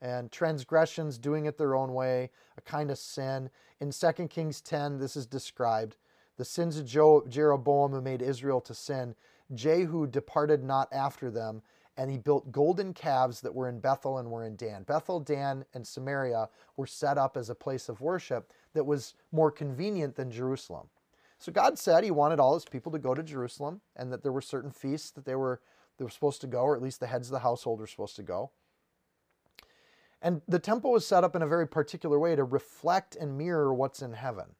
[0.00, 3.50] And transgressions, doing it their own way, a kind of sin.
[3.80, 5.96] In 2 Kings 10, this is described.
[6.36, 9.16] The sins of Jeroboam who made Israel to sin.
[9.54, 11.62] Jehu departed not after them,
[11.96, 14.84] and he built golden calves that were in Bethel and were in Dan.
[14.84, 19.50] Bethel, Dan, and Samaria were set up as a place of worship that was more
[19.50, 20.88] convenient than Jerusalem.
[21.38, 24.32] So God said he wanted all his people to go to Jerusalem and that there
[24.32, 25.60] were certain feasts that they were
[25.98, 28.14] they were supposed to go, or at least the heads of the household were supposed
[28.16, 28.52] to go.
[30.22, 33.74] And the temple was set up in a very particular way to reflect and mirror
[33.74, 34.54] what's in heaven.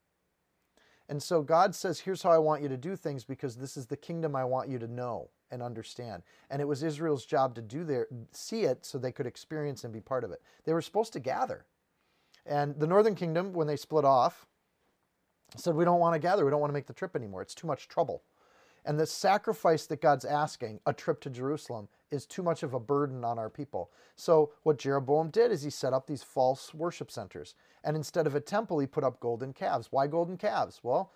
[1.08, 3.86] And so God says, Here's how I want you to do things because this is
[3.86, 6.22] the kingdom I want you to know and understand.
[6.50, 9.92] And it was Israel's job to do their see it so they could experience and
[9.92, 10.42] be part of it.
[10.64, 11.64] They were supposed to gather.
[12.44, 14.46] And the northern kingdom, when they split off,
[15.56, 16.44] said, We don't want to gather.
[16.44, 17.42] We don't want to make the trip anymore.
[17.42, 18.22] It's too much trouble.
[18.84, 22.80] And the sacrifice that God's asking, a trip to Jerusalem, is too much of a
[22.80, 23.90] burden on our people.
[24.16, 27.54] So, what Jeroboam did is he set up these false worship centers.
[27.84, 29.88] And instead of a temple, he put up golden calves.
[29.90, 30.80] Why golden calves?
[30.82, 31.12] Well,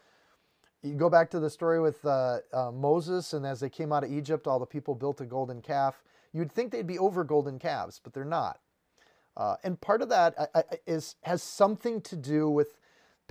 [0.82, 4.04] you go back to the story with uh, uh, Moses, and as they came out
[4.04, 6.02] of Egypt, all the people built a golden calf.
[6.32, 8.58] You'd think they'd be over golden calves, but they're not.
[9.36, 10.50] Uh, and part of that
[10.86, 12.76] is has something to do with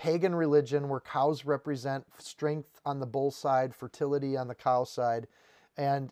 [0.02, 5.28] pagan religion where cows represent strength on the bull side, fertility on the cow side.
[5.78, 6.10] And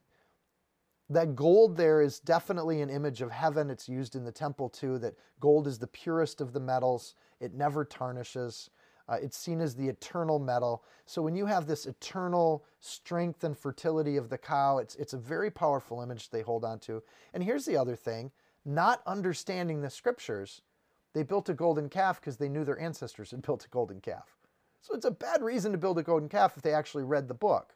[1.10, 3.72] that gold there is definitely an image of heaven.
[3.72, 7.56] It's used in the temple too, that gold is the purest of the metals, it
[7.56, 8.70] never tarnishes.
[9.08, 10.84] Uh, it's seen as the eternal metal.
[11.08, 15.18] So when you have this eternal strength and fertility of the cow, it's, it's a
[15.18, 17.02] very powerful image they hold on to.
[17.34, 18.30] And here's the other thing
[18.64, 20.62] not understanding the scriptures
[21.14, 24.38] they built a golden calf because they knew their ancestors had built a golden calf.
[24.82, 27.34] So it's a bad reason to build a golden calf if they actually read the
[27.34, 27.76] book.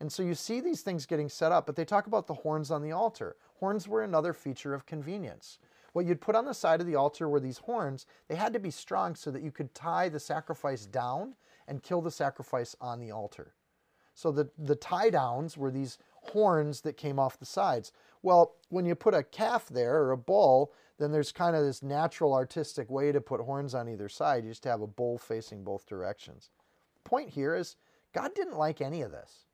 [0.00, 2.70] And so you see these things getting set up, but they talk about the horns
[2.70, 3.36] on the altar.
[3.58, 5.58] Horns were another feature of convenience.
[5.92, 8.06] What you'd put on the side of the altar were these horns.
[8.28, 11.34] They had to be strong so that you could tie the sacrifice down
[11.68, 13.54] and kill the sacrifice on the altar.
[14.14, 17.92] So the, the tie downs were these horns that came off the sides.
[18.22, 21.82] Well, when you put a calf there or a bull, then there's kind of this
[21.82, 24.44] natural artistic way to put horns on either side.
[24.44, 26.50] You just have a bull facing both directions.
[27.04, 27.76] Point here is
[28.12, 29.46] God didn't like any of this.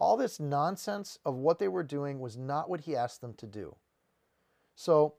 [0.00, 3.46] All this nonsense of what they were doing was not what he asked them to
[3.46, 3.76] do.
[4.74, 5.14] So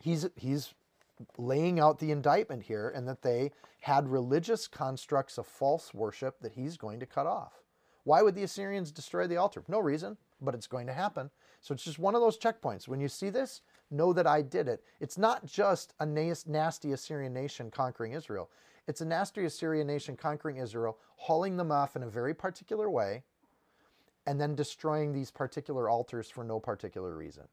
[0.00, 0.74] he's he's
[1.36, 3.50] laying out the indictment here and that they
[3.80, 7.64] had religious constructs of false worship that he's going to cut off.
[8.04, 9.64] Why would the Assyrians destroy the altar?
[9.66, 11.30] No reason, but it's going to happen.
[11.60, 12.86] So it's just one of those checkpoints.
[12.86, 14.82] When you see this, know that I did it.
[15.00, 18.50] It's not just a nasty Assyrian nation conquering Israel.
[18.86, 23.22] It's a nasty Assyrian nation conquering Israel, hauling them off in a very particular way,
[24.26, 27.44] and then destroying these particular altars for no particular reason.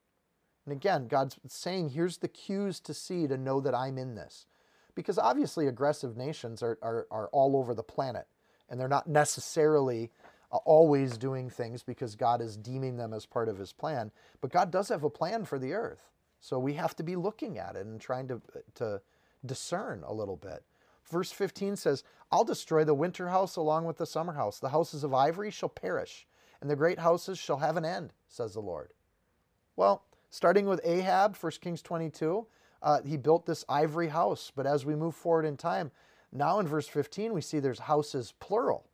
[0.66, 4.46] And again, God's saying, here's the cues to see to know that I'm in this.
[4.94, 8.28] Because obviously, aggressive nations are, are, are all over the planet,
[8.70, 10.12] and they're not necessarily
[10.52, 14.12] uh, always doing things because God is deeming them as part of his plan.
[14.42, 16.10] But God does have a plan for the earth.
[16.42, 18.42] So we have to be looking at it and trying to,
[18.76, 19.02] to
[19.46, 20.64] discern a little bit.
[21.06, 24.60] Verse 15 says, I'll destroy the winter house along with the summer house.
[24.60, 26.28] The houses of ivory shall perish,
[26.60, 28.90] and the great houses shall have an end, says the Lord.
[29.76, 32.46] Well, starting with Ahab, 1 Kings 22,
[32.82, 34.52] uh, he built this ivory house.
[34.56, 35.92] But as we move forward in time,
[36.32, 38.90] now in verse 15, we see there's houses plural.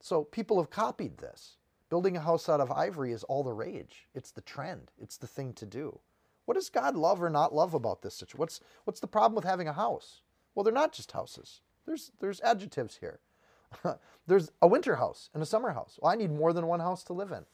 [0.00, 1.56] So people have copied this.
[1.88, 4.08] Building a house out of ivory is all the rage.
[4.14, 4.90] It's the trend.
[4.98, 5.98] It's the thing to do.
[6.46, 8.40] What does God love or not love about this situation?
[8.40, 10.22] What's, what's the problem with having a house?
[10.54, 11.60] Well, they're not just houses.
[11.84, 13.20] There's, there's adjectives here.
[14.26, 15.98] there's a winter house and a summer house.
[16.00, 17.44] Well, I need more than one house to live in.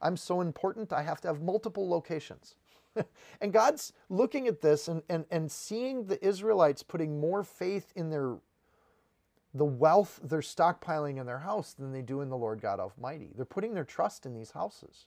[0.00, 2.56] I'm so important, I have to have multiple locations.
[3.40, 8.10] and God's looking at this and, and, and seeing the Israelites putting more faith in
[8.10, 8.36] their
[9.56, 13.30] the wealth they're stockpiling in their house than they do in the Lord God Almighty.
[13.36, 15.06] They're putting their trust in these houses.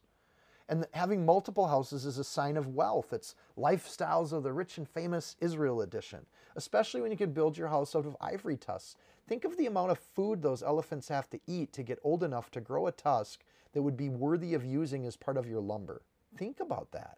[0.70, 3.14] And having multiple houses is a sign of wealth.
[3.14, 6.26] It's lifestyles of the rich and famous Israel edition,
[6.56, 8.98] especially when you can build your house out of ivory tusks.
[9.28, 12.52] Think of the amount of food those elephants have to eat to get old enough
[12.52, 16.02] to grow a tusk that would be worthy of using as part of your lumber.
[16.38, 17.18] Think about that.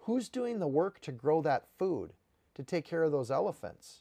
[0.00, 2.14] Who's doing the work to grow that food,
[2.54, 4.00] to take care of those elephants?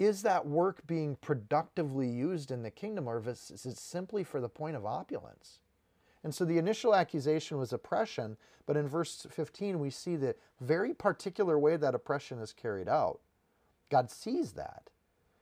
[0.00, 4.48] Is that work being productively used in the kingdom, or is it simply for the
[4.48, 5.60] point of opulence?
[6.22, 10.92] And so the initial accusation was oppression, but in verse 15 we see the very
[10.92, 13.20] particular way that oppression is carried out.
[13.90, 14.90] God sees that.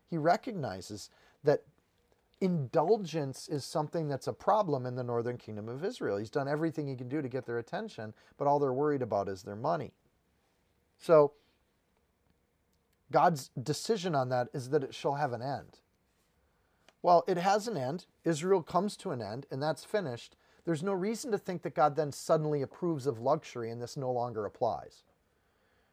[0.08, 1.10] He recognizes
[1.44, 1.64] that
[2.40, 6.18] indulgence is something that's a problem in the northern kingdom of Israel.
[6.18, 9.28] He's done everything he can do to get their attention, but all they're worried about
[9.28, 9.92] is their money.
[10.98, 11.32] So,
[13.10, 15.80] God's decision on that is that it shall have an end.
[17.02, 18.06] Well, it has an end.
[18.24, 20.36] Israel comes to an end, and that's finished.
[20.68, 24.12] There's no reason to think that God then suddenly approves of luxury and this no
[24.12, 25.02] longer applies.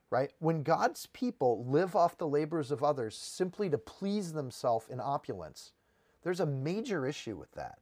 [0.09, 0.33] Right?
[0.39, 5.71] When God's people live off the labors of others simply to please themselves in opulence,
[6.23, 7.79] there's a major issue with that.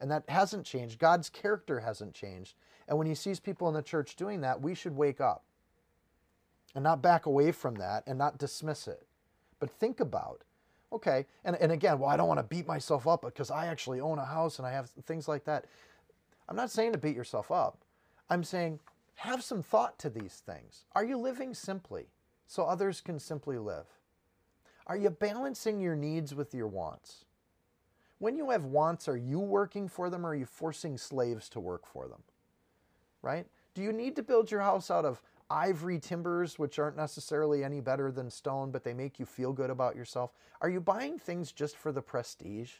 [0.00, 0.98] And that hasn't changed.
[0.98, 2.54] God's character hasn't changed.
[2.88, 5.44] And when he sees people in the church doing that, we should wake up
[6.74, 9.06] and not back away from that and not dismiss it.
[9.60, 10.44] But think about,
[10.90, 14.00] okay, and, and again, well, I don't want to beat myself up because I actually
[14.00, 15.66] own a house and I have things like that.
[16.48, 17.78] I'm not saying to beat yourself up.
[18.30, 18.80] I'm saying
[19.16, 20.84] have some thought to these things.
[20.94, 22.06] Are you living simply
[22.46, 23.86] so others can simply live?
[24.86, 27.24] Are you balancing your needs with your wants?
[28.18, 31.60] When you have wants, are you working for them or are you forcing slaves to
[31.60, 32.22] work for them?
[33.20, 33.46] Right?
[33.74, 37.80] Do you need to build your house out of ivory timbers, which aren't necessarily any
[37.80, 40.32] better than stone, but they make you feel good about yourself?
[40.60, 42.72] Are you buying things just for the prestige?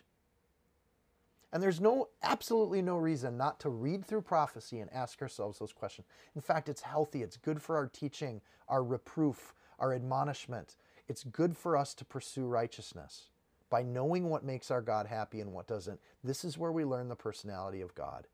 [1.52, 5.72] And there's no absolutely no reason not to read through prophecy and ask ourselves those
[5.72, 6.06] questions.
[6.34, 7.22] In fact, it's healthy.
[7.22, 10.76] It's good for our teaching, our reproof, our admonishment.
[11.08, 13.30] It's good for us to pursue righteousness
[13.70, 16.00] by knowing what makes our God happy and what doesn't.
[16.22, 18.26] This is where we learn the personality of God,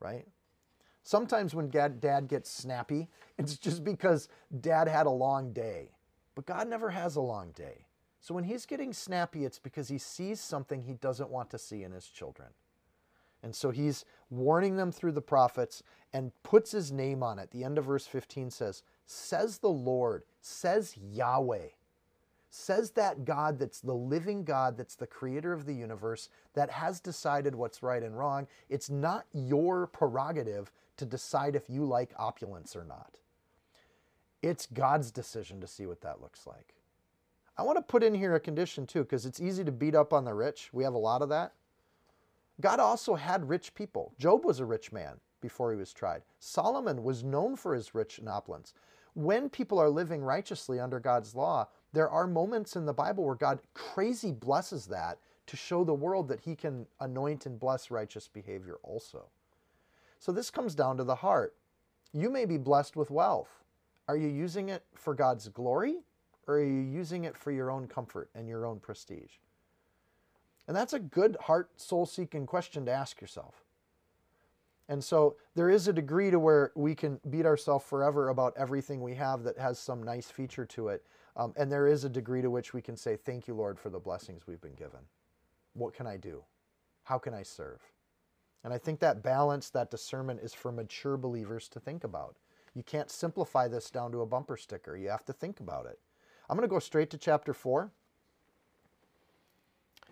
[0.00, 0.26] right?
[1.02, 4.28] Sometimes when dad, gets snappy, it's just because
[4.60, 5.92] dad had a long day.
[6.34, 7.86] But God never has a long day.
[8.20, 11.82] So when he's getting snappy, it's because he sees something he doesn't want to see
[11.82, 12.48] in his children.
[13.42, 17.50] And so he's warning them through the prophets and puts his name on it.
[17.52, 21.68] The end of verse 15 says, Says the Lord, says Yahweh
[22.50, 27.00] says that God that's the living God, that's the creator of the universe, that has
[27.00, 28.46] decided what's right and wrong.
[28.68, 33.18] It's not your prerogative to decide if you like opulence or not.
[34.42, 36.74] It's God's decision to see what that looks like.
[37.58, 40.12] I want to put in here a condition too, because it's easy to beat up
[40.12, 40.70] on the rich.
[40.72, 41.52] We have a lot of that.
[42.60, 44.12] God also had rich people.
[44.18, 46.22] Job was a rich man before he was tried.
[46.38, 48.74] Solomon was known for his rich and opulence.
[49.14, 53.34] When people are living righteously under God's law, there are moments in the Bible where
[53.34, 58.28] God crazy blesses that to show the world that he can anoint and bless righteous
[58.28, 59.26] behavior also.
[60.20, 61.56] So this comes down to the heart.
[62.12, 63.64] You may be blessed with wealth.
[64.06, 66.00] Are you using it for God's glory
[66.48, 69.32] or are you using it for your own comfort and your own prestige?
[70.66, 73.64] And that's a good heart, soul seeking question to ask yourself.
[74.88, 79.02] And so there is a degree to where we can beat ourselves forever about everything
[79.02, 81.06] we have that has some nice feature to it.
[81.36, 83.90] Um, and there is a degree to which we can say, Thank you, Lord, for
[83.90, 85.00] the blessings we've been given.
[85.74, 86.42] What can I do?
[87.04, 87.80] How can I serve?
[88.64, 92.36] And I think that balance, that discernment is for mature believers to think about.
[92.74, 94.96] You can't simplify this down to a bumper sticker.
[94.96, 95.98] You have to think about it.
[96.48, 97.90] I'm going to go straight to chapter 4.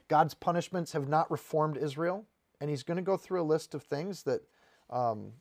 [0.09, 2.25] God's punishments have not reformed Israel,
[2.61, 4.43] and he's going to go through a list of things that
[4.91, 5.33] um,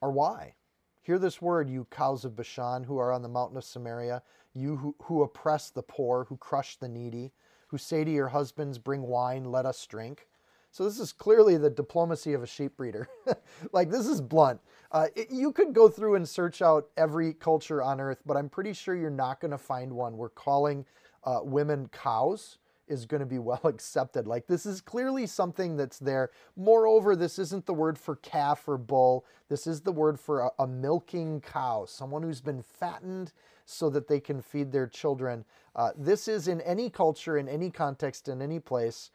[0.00, 0.54] or why.
[1.02, 4.22] Hear this word, you cows of Bashan who are on the mountain of Samaria,
[4.54, 7.32] you who, who oppress the poor, who crush the needy,
[7.68, 10.26] who say to your husbands, Bring wine, let us drink.
[10.70, 13.08] So this is clearly the diplomacy of a sheep breeder.
[13.72, 14.60] like this is blunt.
[14.92, 18.48] Uh, it, you could go through and search out every culture on earth, but I'm
[18.48, 20.84] pretty sure you're not going to find one where calling
[21.24, 24.26] uh, women cows is going to be well accepted.
[24.26, 26.30] Like this is clearly something that's there.
[26.56, 29.24] Moreover, this isn't the word for calf or bull.
[29.48, 33.32] This is the word for a, a milking cow, someone who's been fattened
[33.64, 35.44] so that they can feed their children.
[35.76, 39.10] Uh, this is in any culture, in any context, in any place,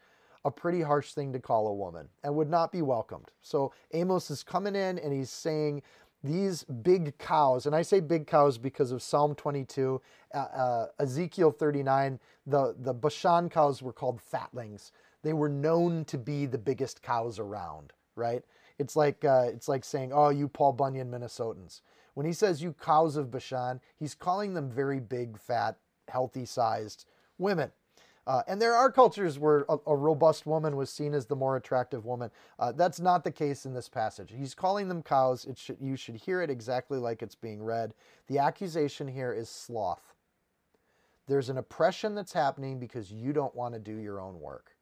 [0.46, 3.32] a pretty harsh thing to call a woman and would not be welcomed.
[3.42, 5.82] So Amos is coming in and he's saying,
[6.22, 10.00] these big cows, and I say big cows because of Psalm 22,
[10.34, 14.92] uh, uh, Ezekiel 39, the, the Bashan cows were called fatlings.
[15.22, 18.42] They were known to be the biggest cows around, right?
[18.78, 21.80] It's like, uh, it's like saying, oh, you Paul Bunyan Minnesotans.
[22.14, 25.76] When he says you cows of Bashan, he's calling them very big, fat,
[26.08, 27.04] healthy sized
[27.38, 27.70] women.
[28.26, 31.56] Uh, and there are cultures where a, a, robust woman was seen as the more
[31.56, 32.28] attractive woman.
[32.58, 34.32] Uh, that's not the case in this passage.
[34.36, 35.44] He's calling them cows.
[35.44, 37.94] It should, you should hear it exactly like it's being read.
[38.26, 40.14] The accusation here is sloth.
[41.28, 44.72] There's an oppression that's happening because you don't want to do your own work.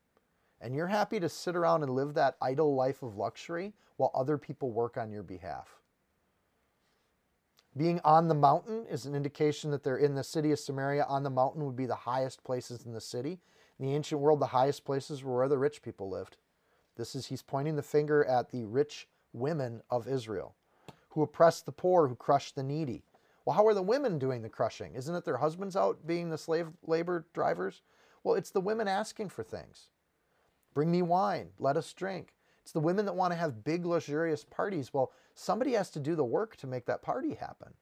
[0.60, 4.38] And you're happy to sit around and live that idle life of luxury while other
[4.38, 5.80] people work on your behalf.
[7.76, 11.04] Being on the mountain is an indication that they're in the city of Samaria.
[11.08, 13.40] On the mountain would be the highest places in the city.
[13.78, 16.36] In the ancient world, the highest places were where the rich people lived.
[16.96, 20.54] This is, he's pointing the finger at the rich women of Israel
[21.10, 23.02] who oppress the poor, who crush the needy.
[23.44, 24.94] Well, how are the women doing the crushing?
[24.94, 27.82] Isn't it their husbands out being the slave labor drivers?
[28.22, 29.88] Well, it's the women asking for things.
[30.74, 32.34] Bring me wine, let us drink.
[32.64, 34.92] It's the women that want to have big, luxurious parties.
[34.92, 37.74] Well, somebody has to do the work to make that party happen.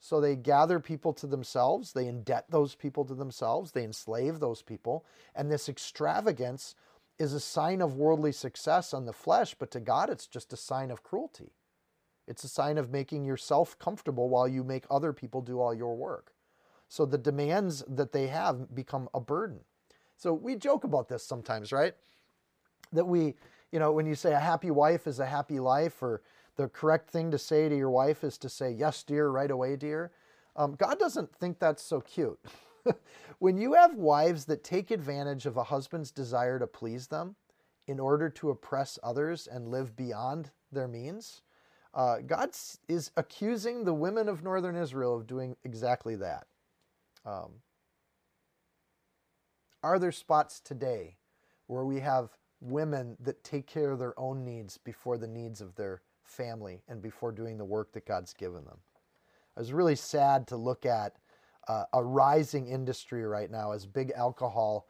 [0.00, 4.62] So they gather people to themselves, they indebt those people to themselves, they enslave those
[4.62, 5.04] people.
[5.34, 6.74] And this extravagance
[7.18, 10.56] is a sign of worldly success on the flesh, but to God, it's just a
[10.56, 11.52] sign of cruelty.
[12.26, 15.94] It's a sign of making yourself comfortable while you make other people do all your
[15.94, 16.32] work.
[16.88, 19.60] So the demands that they have become a burden.
[20.16, 21.94] So we joke about this sometimes, right?
[22.92, 23.34] That we,
[23.72, 26.22] you know, when you say a happy wife is a happy life, or
[26.56, 29.76] the correct thing to say to your wife is to say, Yes, dear, right away,
[29.76, 30.10] dear.
[30.56, 32.38] Um, God doesn't think that's so cute.
[33.38, 37.36] when you have wives that take advantage of a husband's desire to please them
[37.86, 41.42] in order to oppress others and live beyond their means,
[41.94, 42.50] uh, God
[42.88, 46.46] is accusing the women of northern Israel of doing exactly that.
[47.24, 47.50] Um,
[49.82, 51.16] are there spots today
[51.66, 52.30] where we have
[52.60, 57.02] women that take care of their own needs before the needs of their family and
[57.02, 58.78] before doing the work that God's given them.
[59.56, 61.16] I was really sad to look at
[61.68, 64.86] uh, a rising industry right now as big alcohol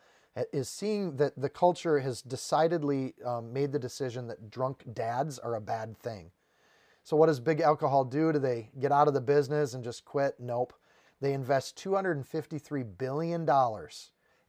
[0.53, 5.57] is seeing that the culture has decidedly um, made the decision that drunk dads are
[5.57, 6.31] a bad thing.
[7.03, 8.33] So, what does big alcohol do?
[8.33, 10.37] Do they get out of the business and just quit?
[10.39, 10.73] Nope.
[11.21, 13.43] They invest $253 billion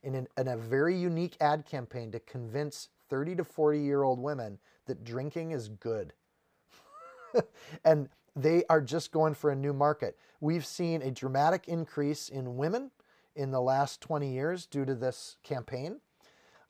[0.03, 4.19] in, an, in a very unique ad campaign to convince 30 to 40 year old
[4.19, 4.57] women
[4.87, 6.13] that drinking is good.
[7.85, 10.17] and they are just going for a new market.
[10.39, 12.89] We've seen a dramatic increase in women
[13.35, 15.99] in the last 20 years due to this campaign,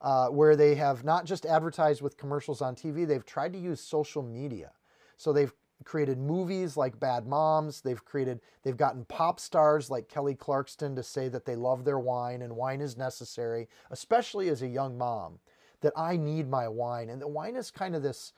[0.02, 3.80] uh, where they have not just advertised with commercials on TV, they've tried to use
[3.80, 4.72] social media.
[5.18, 7.82] So they've created movies like Bad Moms.
[7.82, 12.00] They've created, they've gotten pop stars like Kelly Clarkson to say that they love their
[12.00, 15.40] wine and wine is necessary, especially as a young mom
[15.82, 17.10] that I need my wine.
[17.10, 18.34] And the wine is kind of this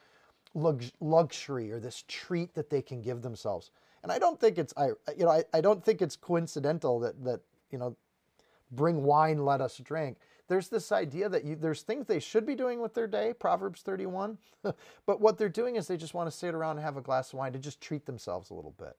[0.54, 3.72] lux- luxury or this treat that they can give themselves.
[4.02, 4.88] And I don't think it's I
[5.18, 7.42] you know I, I don't think it's coincidental that that
[7.72, 7.96] you know
[8.72, 10.18] bring wine let us drink.
[10.50, 13.82] There's this idea that you, there's things they should be doing with their day, Proverbs
[13.82, 17.02] 31, but what they're doing is they just want to sit around and have a
[17.02, 18.98] glass of wine to just treat themselves a little bit.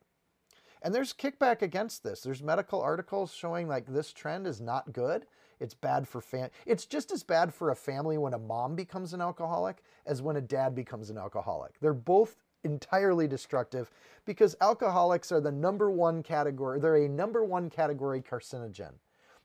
[0.81, 2.21] And there's kickback against this.
[2.21, 5.27] There's medical articles showing like this trend is not good.
[5.61, 6.51] It's bad for fam.
[6.67, 10.37] It's just as bad for a family when a mom becomes an alcoholic as when
[10.37, 11.79] a dad becomes an alcoholic.
[11.81, 13.91] They're both entirely destructive
[14.25, 16.81] because alcoholics are the number one category.
[16.81, 18.93] They're a number one category carcinogen.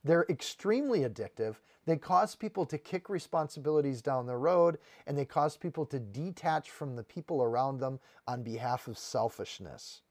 [0.03, 1.55] They're extremely addictive.
[1.85, 6.69] They cause people to kick responsibilities down the road and they cause people to detach
[6.69, 10.01] from the people around them on behalf of selfishness.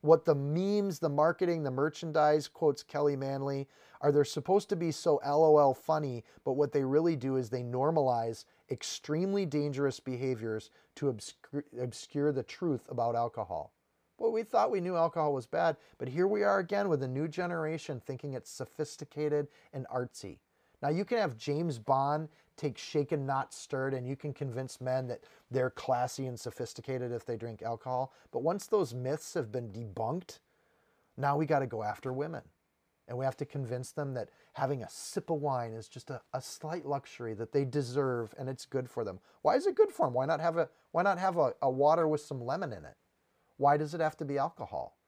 [0.00, 3.68] What the memes, the marketing, the merchandise, quotes Kelly Manley,
[4.00, 7.62] are they're supposed to be so LOL funny, but what they really do is they
[7.62, 13.72] normalize extremely dangerous behaviors to obscure, obscure the truth about alcohol.
[14.18, 17.08] Well, we thought we knew alcohol was bad, but here we are again with a
[17.08, 20.38] new generation thinking it's sophisticated and artsy.
[20.82, 22.28] Now, you can have James Bond
[22.58, 27.24] take shaken, not stirred, and you can convince men that they're classy and sophisticated if
[27.24, 28.12] they drink alcohol.
[28.32, 30.40] But once those myths have been debunked,
[31.16, 32.42] now we got to go after women.
[33.08, 36.20] And we have to convince them that having a sip of wine is just a,
[36.34, 39.18] a slight luxury that they deserve and it's good for them.
[39.40, 40.14] Why is it good for them?
[40.14, 42.96] Why not have a why not have a, a water with some lemon in it?
[43.56, 44.98] Why does it have to be alcohol?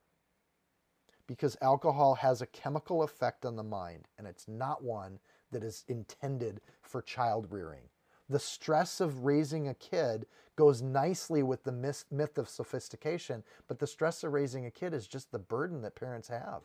[1.26, 5.20] Because alcohol has a chemical effect on the mind, and it's not one
[5.53, 7.88] that is intended for child rearing.
[8.28, 10.26] The stress of raising a kid
[10.57, 11.72] goes nicely with the
[12.11, 15.96] myth of sophistication, but the stress of raising a kid is just the burden that
[15.96, 16.62] parents have.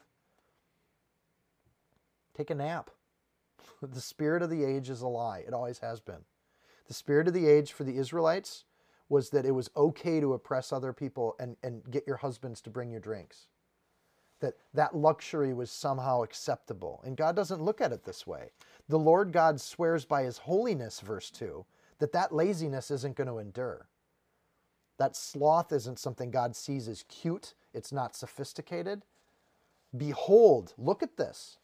[2.35, 2.91] Take a nap.
[3.81, 5.43] the spirit of the age is a lie.
[5.47, 6.25] It always has been.
[6.87, 8.65] The spirit of the age for the Israelites
[9.09, 12.69] was that it was okay to oppress other people and, and get your husbands to
[12.69, 13.47] bring you drinks
[14.39, 17.01] that that luxury was somehow acceptable.
[17.05, 18.49] And God doesn't look at it this way.
[18.89, 21.65] The Lord God swears by his holiness, verse 2,
[21.99, 23.87] that that laziness isn't going to endure.
[24.97, 29.03] That sloth isn't something God sees as cute, it's not sophisticated.
[29.95, 31.57] Behold, look at this.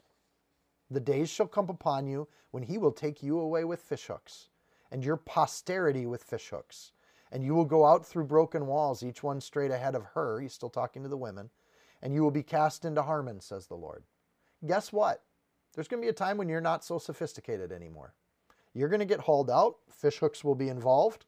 [0.90, 4.48] The days shall come upon you when he will take you away with fishhooks,
[4.92, 6.92] and your posterity with fishhooks.
[7.32, 10.42] And you will go out through broken walls, each one straight ahead of her.
[10.42, 11.50] He's still talking to the women
[12.02, 14.04] and you will be cast into Harmon, says the Lord.
[14.66, 15.24] Guess what?
[15.74, 18.14] There's going to be a time when you're not so sophisticated anymore.
[18.74, 21.26] You're going to get hauled out, fish hooks will be involved.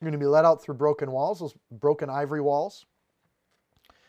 [0.00, 2.86] You're going to be let out through broken walls, those broken ivory walls.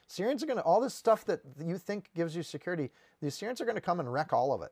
[0.07, 2.91] Syrians are going to, all this stuff that you think gives you security,
[3.21, 4.71] the Assyrians are going to come and wreck all of it.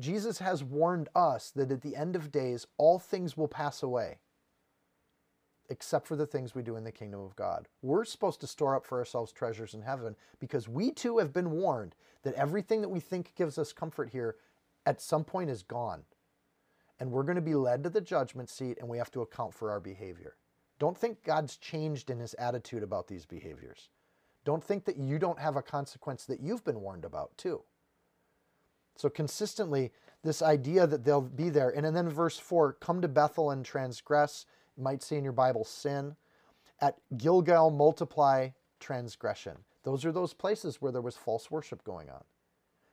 [0.00, 4.18] Jesus has warned us that at the end of days, all things will pass away
[5.68, 7.68] except for the things we do in the kingdom of God.
[7.82, 11.50] We're supposed to store up for ourselves treasures in heaven because we too have been
[11.50, 14.36] warned that everything that we think gives us comfort here
[14.86, 16.02] at some point is gone.
[17.00, 19.54] And we're going to be led to the judgment seat and we have to account
[19.54, 20.36] for our behavior.
[20.78, 23.88] Don't think God's changed in his attitude about these behaviors.
[24.44, 27.62] Don't think that you don't have a consequence that you've been warned about too.
[28.96, 29.92] So consistently,
[30.22, 31.70] this idea that they'll be there.
[31.70, 34.46] And then verse 4 come to Bethel and transgress
[34.76, 36.16] you might see in your Bible sin.
[36.80, 38.50] At Gilgal, multiply
[38.80, 39.56] transgression.
[39.84, 42.24] Those are those places where there was false worship going on.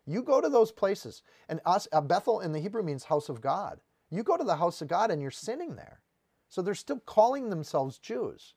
[0.06, 3.42] You go to those places, and us, uh, Bethel in the Hebrew means house of
[3.42, 3.80] God.
[4.10, 6.02] You go to the house of God and you're sinning there.
[6.50, 8.56] So they're still calling themselves Jews.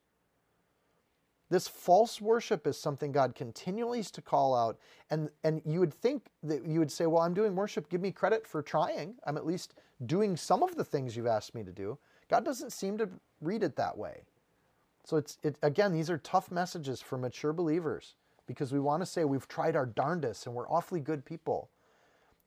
[1.51, 4.79] This false worship is something God continually is to call out.
[5.11, 7.89] And, and you would think that you would say, Well, I'm doing worship.
[7.89, 9.15] Give me credit for trying.
[9.25, 9.75] I'm at least
[10.07, 11.99] doing some of the things you've asked me to do.
[12.29, 13.09] God doesn't seem to
[13.41, 14.23] read it that way.
[15.05, 18.15] So it's it, again, these are tough messages for mature believers
[18.47, 21.71] because we want to say we've tried our darndest and we're awfully good people.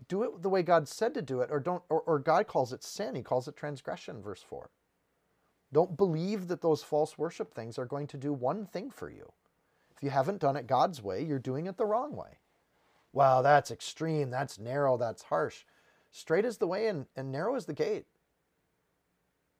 [0.07, 2.71] Do it the way God said to do it, or don't or, or God calls
[2.73, 3.15] it sin.
[3.15, 4.69] He calls it transgression, verse 4.
[5.73, 9.31] Don't believe that those false worship things are going to do one thing for you.
[9.95, 12.39] If you haven't done it God's way, you're doing it the wrong way.
[13.11, 15.63] Wow, that's extreme, that's narrow, that's harsh.
[16.11, 18.05] Straight is the way and, and narrow is the gate.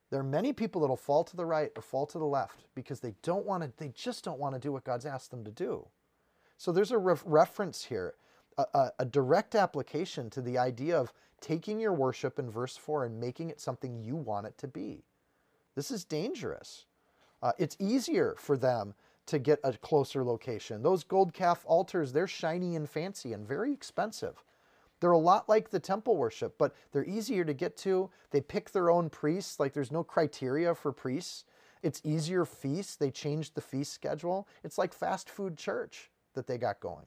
[0.09, 2.99] There are many people that'll fall to the right or fall to the left because
[2.99, 5.51] they don't want to, they just don't want to do what God's asked them to
[5.51, 5.87] do.
[6.57, 8.15] So there's a re- reference here,
[8.57, 13.05] a, a, a direct application to the idea of taking your worship in verse 4
[13.05, 15.03] and making it something you want it to be.
[15.75, 16.85] This is dangerous.
[17.43, 18.95] Uh, it's easier for them
[19.27, 20.81] to get a closer location.
[20.81, 24.43] Those gold calf altars, they're shiny and fancy and very expensive.
[24.99, 28.09] They're a lot like the temple worship, but they're easier to get to.
[28.31, 31.45] They pick their own priests, like there's no criteria for priests.
[31.83, 32.95] It's easier feasts.
[32.95, 34.47] They changed the feast schedule.
[34.63, 37.05] It's like fast food church that they got going.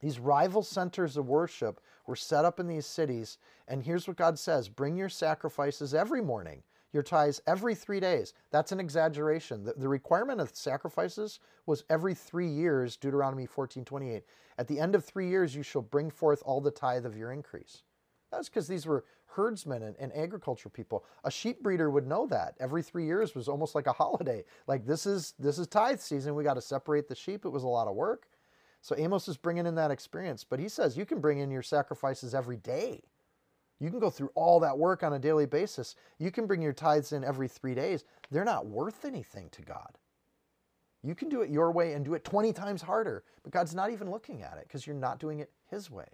[0.00, 4.38] These rival centers of worship were set up in these cities, and here's what God
[4.38, 6.62] says bring your sacrifices every morning
[6.96, 8.32] your tithes every three days.
[8.50, 9.62] That's an exaggeration.
[9.62, 14.24] The, the, requirement of sacrifices was every three years, Deuteronomy 14 28.
[14.58, 17.30] At the end of three years, you shall bring forth all the tithe of your
[17.30, 17.82] increase.
[18.32, 21.04] That's because these were herdsmen and, and agriculture people.
[21.24, 22.54] A sheep breeder would know that.
[22.58, 24.44] Every three years was almost like a holiday.
[24.66, 26.34] Like this is this is tithe season.
[26.34, 27.44] We got to separate the sheep.
[27.44, 28.28] It was a lot of work.
[28.80, 31.62] So Amos is bringing in that experience, but he says you can bring in your
[31.62, 33.02] sacrifices every day.
[33.80, 35.96] You can go through all that work on a daily basis.
[36.18, 38.04] You can bring your tithes in every three days.
[38.30, 39.98] They're not worth anything to God.
[41.02, 43.90] You can do it your way and do it 20 times harder, but God's not
[43.90, 46.08] even looking at it because you're not doing it His way.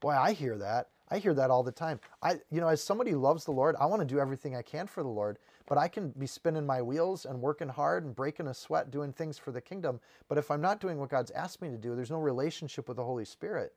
[0.00, 0.88] Boy, I hear that.
[1.10, 1.98] I hear that all the time.
[2.22, 4.86] I, you know, as somebody loves the Lord, I want to do everything I can
[4.86, 8.46] for the Lord, but I can be spinning my wheels and working hard and breaking
[8.46, 9.98] a sweat doing things for the kingdom.
[10.28, 12.96] But if I'm not doing what God's asked me to do, there's no relationship with
[12.96, 13.74] the Holy Spirit.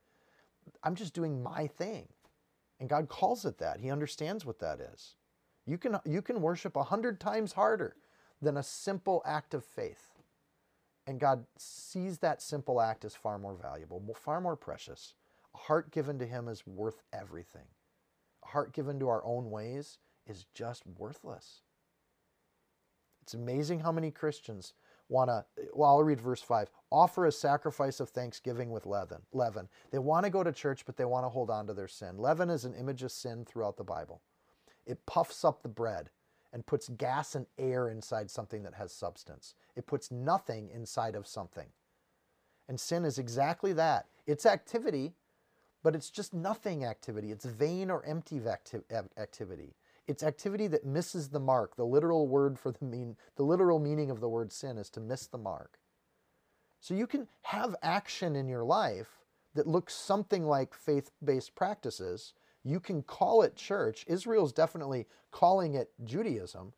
[0.82, 2.08] I'm just doing my thing.
[2.80, 3.80] And God calls it that.
[3.80, 5.16] He understands what that is.
[5.66, 7.96] You can, you can worship a hundred times harder
[8.42, 10.10] than a simple act of faith.
[11.06, 15.14] And God sees that simple act as far more valuable, far more precious.
[15.54, 17.66] A heart given to Him is worth everything.
[18.44, 21.60] A heart given to our own ways is just worthless.
[23.22, 24.74] It's amazing how many Christians
[25.08, 29.18] want to, well, I'll read verse 5 offer a sacrifice of thanksgiving with leaven.
[29.32, 29.68] leaven.
[29.90, 32.18] They want to go to church, but they want to hold on to their sin.
[32.18, 34.22] Leaven is an image of sin throughout the Bible.
[34.86, 36.10] It puffs up the bread
[36.52, 39.54] and puts gas and air inside something that has substance.
[39.74, 41.66] It puts nothing inside of something.
[42.68, 44.06] And sin is exactly that.
[44.26, 45.14] It's activity,
[45.82, 47.32] but it's just nothing activity.
[47.32, 48.40] It's vain or empty
[49.18, 49.74] activity.
[50.06, 51.76] It's activity that misses the mark.
[51.76, 55.00] The literal word for the mean the literal meaning of the word sin is to
[55.00, 55.78] miss the mark.
[56.80, 59.24] So you can have action in your life
[59.54, 64.04] that looks something like faith-based practices, you can call it church.
[64.08, 66.72] Israel's definitely calling it Judaism.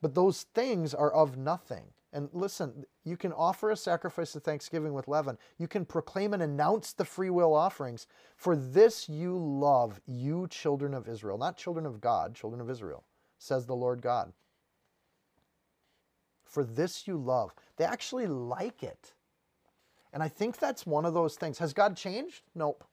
[0.00, 1.84] But those things are of nothing.
[2.12, 5.36] And listen, you can offer a sacrifice of thanksgiving with leaven.
[5.58, 8.06] You can proclaim and announce the free will offerings.
[8.36, 11.36] For this you love, you children of Israel.
[11.36, 13.04] Not children of God, children of Israel,
[13.38, 14.32] says the Lord God.
[16.44, 17.54] For this you love.
[17.76, 19.12] They actually like it.
[20.14, 21.58] And I think that's one of those things.
[21.58, 22.42] Has God changed?
[22.54, 22.84] Nope.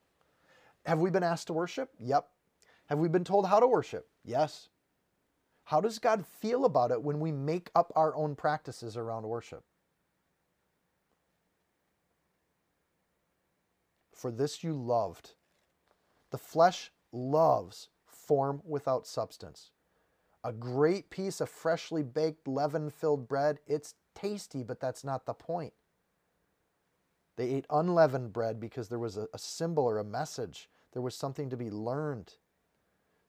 [0.84, 1.90] Have we been asked to worship?
[1.98, 2.28] Yep.
[2.86, 4.08] Have we been told how to worship?
[4.24, 4.68] Yes.
[5.66, 9.64] How does God feel about it when we make up our own practices around worship?
[14.14, 15.32] For this you loved.
[16.30, 19.70] The flesh loves form without substance.
[20.44, 25.34] A great piece of freshly baked leaven filled bread, it's tasty, but that's not the
[25.34, 25.72] point.
[27.36, 31.14] They ate unleavened bread because there was a, a symbol or a message there was
[31.14, 32.34] something to be learned.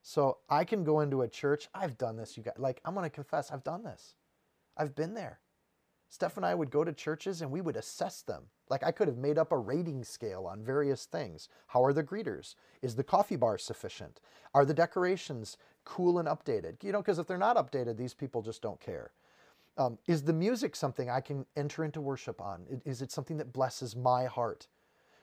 [0.07, 1.67] So I can go into a church.
[1.73, 2.53] I've done this, you guys.
[2.57, 4.15] Like, I'm going to confess, I've done this.
[4.77, 5.41] I've been there.
[6.07, 8.43] Steph and I would go to churches and we would assess them.
[8.69, 11.49] Like, I could have made up a rating scale on various things.
[11.67, 12.55] How are the greeters?
[12.81, 14.21] Is the coffee bar sufficient?
[14.53, 16.81] Are the decorations cool and updated?
[16.85, 19.11] You know, because if they're not updated, these people just don't care.
[19.77, 22.79] Um, is the music something I can enter into worship on?
[22.85, 24.67] Is it something that blesses my heart?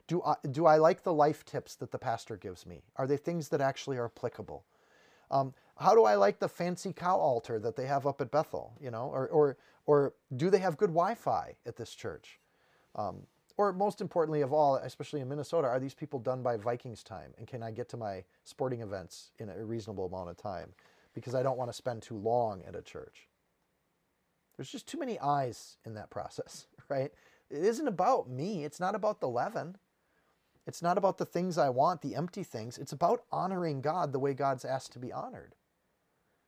[0.09, 2.83] Do I, do I like the life tips that the pastor gives me?
[2.97, 4.67] Are they things that actually are applicable?
[5.31, 8.77] Um, how do I like the fancy cow altar that they have up at Bethel?
[8.81, 9.57] You know, or or
[9.87, 12.39] or do they have good Wi-Fi at this church?
[12.95, 17.03] Um, or most importantly of all, especially in Minnesota, are these people done by Vikings
[17.03, 17.33] time?
[17.39, 20.71] And can I get to my sporting events in a reasonable amount of time?
[21.15, 23.29] Because I don't want to spend too long at a church.
[24.57, 27.13] There's just too many eyes in that process, right?
[27.51, 28.65] It isn't about me.
[28.65, 29.77] It's not about the leaven.
[30.67, 32.79] It's not about the things I want, the empty things.
[32.79, 35.55] It's about honoring God the way God's asked to be honored.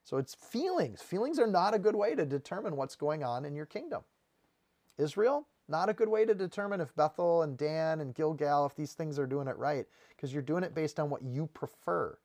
[0.05, 1.03] So it's feelings.
[1.03, 4.03] Feelings are not a good way to determine what's going on in your kingdom.
[4.99, 8.93] Israel, not a good way to determine if Bethel and Dan and Gilgal, if these
[8.93, 12.17] things are doing it right, because you're doing it based on what you prefer.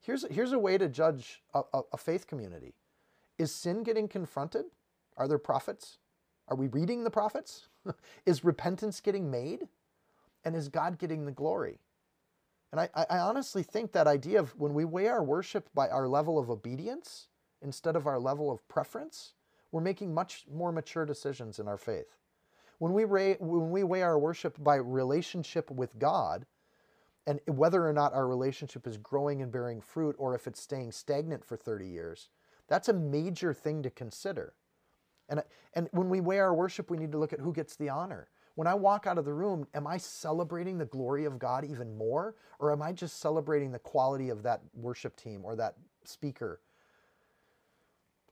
[0.00, 2.74] Here's, here's a way to judge a, a, a faith community.
[3.38, 4.66] Is sin getting confronted?
[5.16, 5.98] Are there prophets?
[6.48, 7.68] Are we reading the prophets?
[8.26, 9.68] Is repentance getting made?
[10.44, 11.80] And is God getting the glory?
[12.72, 16.06] And I, I honestly think that idea of when we weigh our worship by our
[16.06, 17.28] level of obedience
[17.62, 19.34] instead of our level of preference,
[19.72, 22.16] we're making much more mature decisions in our faith.
[22.78, 26.46] When we, weigh, when we weigh our worship by relationship with God,
[27.26, 30.92] and whether or not our relationship is growing and bearing fruit or if it's staying
[30.92, 32.30] stagnant for 30 years,
[32.66, 34.54] that's a major thing to consider.
[35.28, 35.42] And,
[35.74, 38.28] and when we weigh our worship, we need to look at who gets the honor.
[38.54, 41.96] When I walk out of the room, am I celebrating the glory of God even
[41.96, 42.34] more?
[42.58, 46.60] Or am I just celebrating the quality of that worship team or that speaker?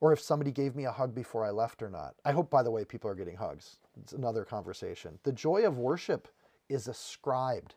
[0.01, 2.15] Or if somebody gave me a hug before I left or not.
[2.25, 3.79] I hope, by the way, people are getting hugs.
[4.03, 5.19] It's another conversation.
[5.23, 6.29] The joy of worship
[6.69, 7.75] is ascribed.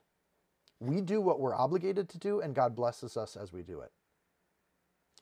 [0.80, 3.92] We do what we're obligated to do, and God blesses us as we do it.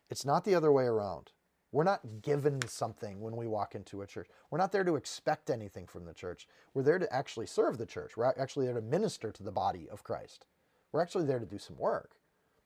[0.09, 1.31] It's not the other way around.
[1.71, 4.27] We're not given something when we walk into a church.
[4.49, 6.47] We're not there to expect anything from the church.
[6.73, 8.17] We're there to actually serve the church.
[8.17, 10.47] We're actually there to minister to the body of Christ.
[10.91, 12.13] We're actually there to do some work.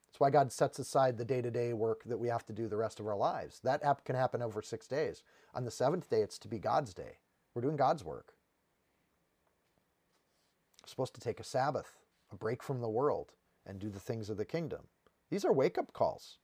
[0.08, 2.68] That's why God sets aside the day to day work that we have to do
[2.68, 3.60] the rest of our lives.
[3.64, 5.24] That can happen over six days.
[5.54, 7.18] On the seventh day, it's to be God's day.
[7.54, 8.36] We're doing God's work.
[10.84, 11.98] We're supposed to take a Sabbath,
[12.32, 13.34] a break from the world,
[13.66, 14.82] and do the things of the kingdom.
[15.30, 16.38] These are wake up calls.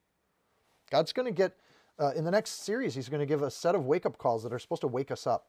[0.90, 1.56] God's going to get,
[2.00, 4.44] uh, in the next series, He's going to give a set of wake up calls
[4.44, 5.48] that are supposed to wake us up.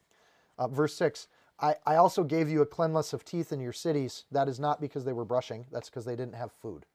[0.58, 1.28] Uh, verse 6
[1.60, 4.24] I, I also gave you a cleanliness of teeth in your cities.
[4.30, 6.86] That is not because they were brushing, that's because they didn't have food.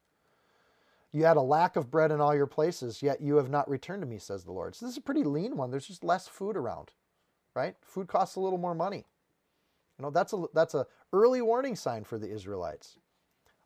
[1.12, 4.02] You had a lack of bread in all your places, yet you have not returned
[4.02, 4.74] to me, says the Lord.
[4.74, 5.70] So this is a pretty lean one.
[5.70, 6.92] There's just less food around,
[7.54, 7.74] right?
[7.80, 9.06] Food costs a little more money.
[9.98, 12.98] You know, that's a that's a early warning sign for the Israelites.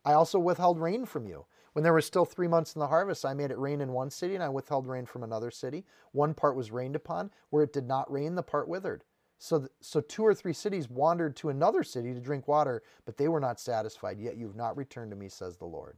[0.05, 1.45] I also withheld rain from you.
[1.73, 4.09] When there was still three months in the harvest, I made it rain in one
[4.09, 5.85] city, and I withheld rain from another city.
[6.11, 7.31] One part was rained upon.
[7.49, 9.03] Where it did not rain, the part withered.
[9.37, 13.17] So, th- so two or three cities wandered to another city to drink water, but
[13.17, 14.19] they were not satisfied.
[14.19, 15.97] Yet you have not returned to me, says the Lord.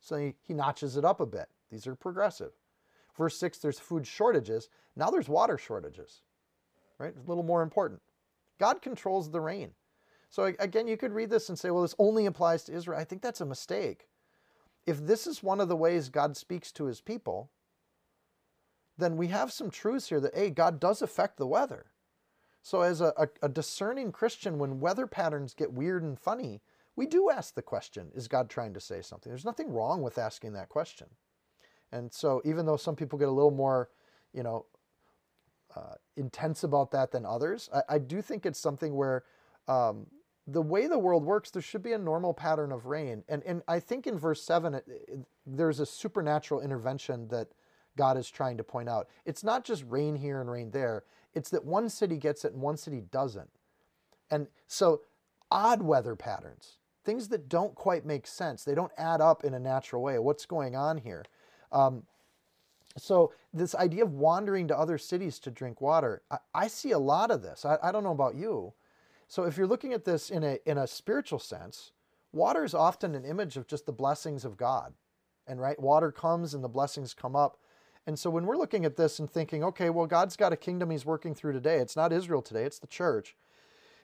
[0.00, 1.48] So he, he notches it up a bit.
[1.70, 2.52] These are progressive.
[3.16, 4.68] Verse 6, there's food shortages.
[4.96, 6.22] Now there's water shortages,
[6.98, 7.14] right?
[7.16, 8.02] A little more important.
[8.58, 9.70] God controls the rain.
[10.28, 12.98] So again, you could read this and say, well, this only applies to Israel.
[13.00, 14.08] I think that's a mistake.
[14.86, 17.50] If this is one of the ways God speaks to his people,
[18.96, 21.86] then we have some truths here that, A, God does affect the weather.
[22.62, 26.62] So, as a, a, a, discerning Christian, when weather patterns get weird and funny,
[26.96, 29.30] we do ask the question Is God trying to say something?
[29.30, 31.06] There's nothing wrong with asking that question.
[31.92, 33.90] And so, even though some people get a little more,
[34.32, 34.66] you know,
[35.76, 39.24] uh, intense about that than others, I, I, do think it's something where
[39.68, 40.06] um,
[40.46, 43.24] the way the world works, there should be a normal pattern of rain.
[43.28, 47.48] And, and I think in verse 7, it, it, there's a supernatural intervention that
[47.96, 49.08] God is trying to point out.
[49.24, 52.62] It's not just rain here and rain there, it's that one city gets it and
[52.62, 53.50] one city doesn't.
[54.30, 55.02] And so,
[55.50, 59.58] odd weather patterns, things that don't quite make sense, they don't add up in a
[59.58, 60.18] natural way.
[60.18, 61.24] What's going on here?
[61.72, 62.04] Um,
[62.96, 66.98] so, this idea of wandering to other cities to drink water, I, I see a
[66.98, 67.64] lot of this.
[67.64, 68.72] I, I don't know about you.
[69.28, 71.92] So if you're looking at this in a in a spiritual sense,
[72.32, 74.94] water is often an image of just the blessings of God.
[75.46, 77.58] And right, water comes and the blessings come up.
[78.06, 80.90] And so when we're looking at this and thinking, okay, well, God's got a kingdom
[80.90, 81.78] he's working through today.
[81.78, 83.36] It's not Israel today, it's the church.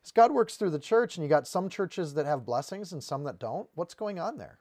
[0.04, 3.02] As God works through the church and you got some churches that have blessings and
[3.02, 4.58] some that don't, what's going on there?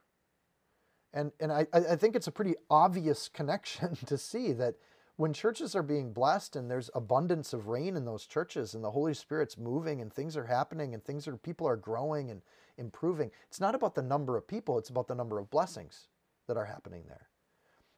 [1.13, 4.75] And and I, I think it's a pretty obvious connection to see that
[5.21, 8.89] when churches are being blessed and there's abundance of rain in those churches and the
[8.89, 12.41] Holy Spirit's moving and things are happening and things are people are growing and
[12.79, 16.07] improving, it's not about the number of people, it's about the number of blessings
[16.47, 17.29] that are happening there.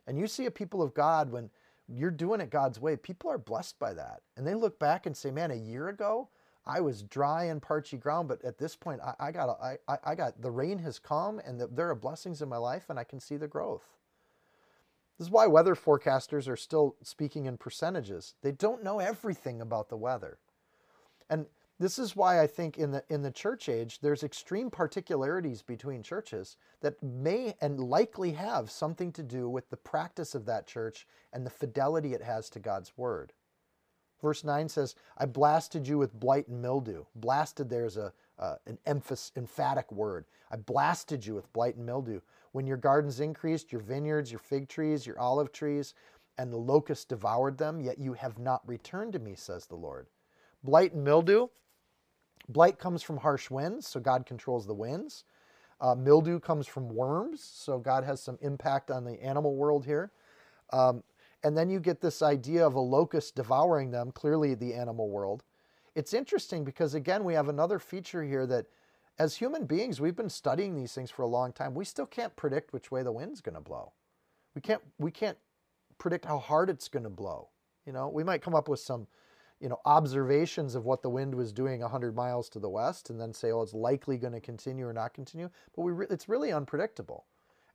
[0.05, 1.49] And you see a people of God when
[1.87, 4.19] you're doing it God's way, people are blessed by that.
[4.35, 6.27] And they look back and say, man, a year ago,
[6.65, 10.13] I was dry and parchy ground, but at this point, I, I got, I, I
[10.13, 13.05] got, the rain has come and the, there are blessings in my life and I
[13.05, 13.85] can see the growth.
[15.17, 18.35] This is why weather forecasters are still speaking in percentages.
[18.41, 20.39] They don't know everything about the weather.
[21.29, 21.45] And
[21.79, 26.03] this is why I think in the in the church age there's extreme particularities between
[26.03, 31.07] churches that may and likely have something to do with the practice of that church
[31.31, 33.33] and the fidelity it has to God's word.
[34.21, 37.03] Verse 9 says, I blasted you with blight and mildew.
[37.15, 40.25] Blasted there's a uh, an emphatic word.
[40.49, 42.21] I blasted you with blight and mildew.
[42.53, 45.95] When your gardens increased, your vineyards, your fig trees, your olive trees,
[46.37, 50.07] and the locusts devoured them, yet you have not returned to me, says the Lord.
[50.63, 51.47] Blight and mildew.
[52.47, 55.25] Blight comes from harsh winds, so God controls the winds.
[55.81, 60.11] Uh, mildew comes from worms, so God has some impact on the animal world here.
[60.71, 61.03] Um,
[61.43, 65.43] and then you get this idea of a locust devouring them, clearly the animal world.
[65.95, 68.67] It's interesting because, again, we have another feature here that
[69.19, 71.75] as human beings, we've been studying these things for a long time.
[71.75, 73.93] We still can't predict which way the wind's going to blow.
[74.55, 75.37] We can't, we can't
[75.97, 77.49] predict how hard it's going to blow.
[77.85, 79.07] You know, we might come up with some,
[79.59, 83.19] you know, observations of what the wind was doing 100 miles to the west and
[83.19, 85.49] then say, oh, it's likely going to continue or not continue.
[85.75, 87.25] But we re- it's really unpredictable.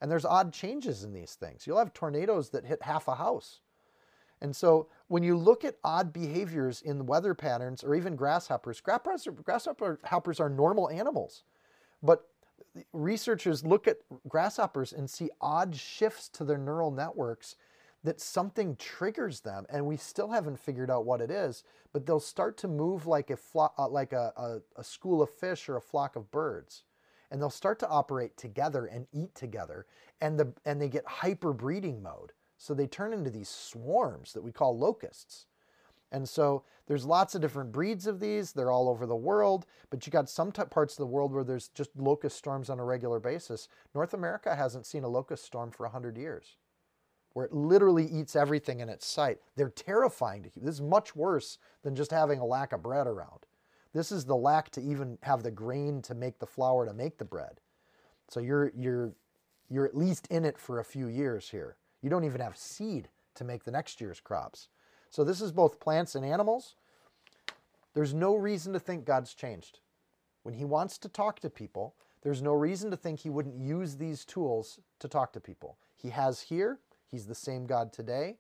[0.01, 1.67] And there's odd changes in these things.
[1.67, 3.61] You'll have tornadoes that hit half a house.
[4.41, 10.41] And so when you look at odd behaviors in weather patterns or even grasshoppers, grasshoppers
[10.41, 11.43] are normal animals.
[12.03, 12.29] But
[12.93, 17.57] researchers look at grasshoppers and see odd shifts to their neural networks
[18.05, 22.21] that something triggers them and we still haven't figured out what it is but they'll
[22.21, 25.81] start to move like a uh, like a, a, a school of fish or a
[25.81, 26.85] flock of birds
[27.31, 29.87] and they'll start to operate together and eat together
[30.21, 34.43] and the and they get hyper breeding mode so they turn into these swarms that
[34.43, 35.47] we call locusts.
[36.11, 38.53] And so there's lots of different breeds of these.
[38.53, 41.69] They're all over the world, but you got some parts of the world where there's
[41.69, 43.69] just locust storms on a regular basis.
[43.95, 46.57] North America hasn't seen a locust storm for 100 years,
[47.35, 49.39] where it literally eats everything in its sight.
[49.55, 50.65] They're terrifying to keep.
[50.65, 53.45] This is much worse than just having a lack of bread around.
[53.93, 57.19] This is the lack to even have the grain to make the flour to make
[57.19, 57.61] the bread.
[58.29, 59.13] So you're you're
[59.69, 61.77] you're at least in it for a few years here.
[62.03, 64.69] You don't even have seed to make the next year's crops.
[65.11, 66.75] So this is both plants and animals.
[67.95, 69.81] There's no reason to think God's changed.
[70.43, 73.97] When he wants to talk to people, there's no reason to think he wouldn't use
[73.97, 75.79] these tools to talk to people.
[75.97, 76.79] He has here,
[77.11, 78.37] he's the same God today.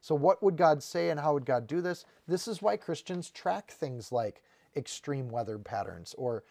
[0.00, 2.04] So what would God say and how would God do this?
[2.26, 4.42] This is why Christians track things like
[4.76, 6.44] extreme weather patterns or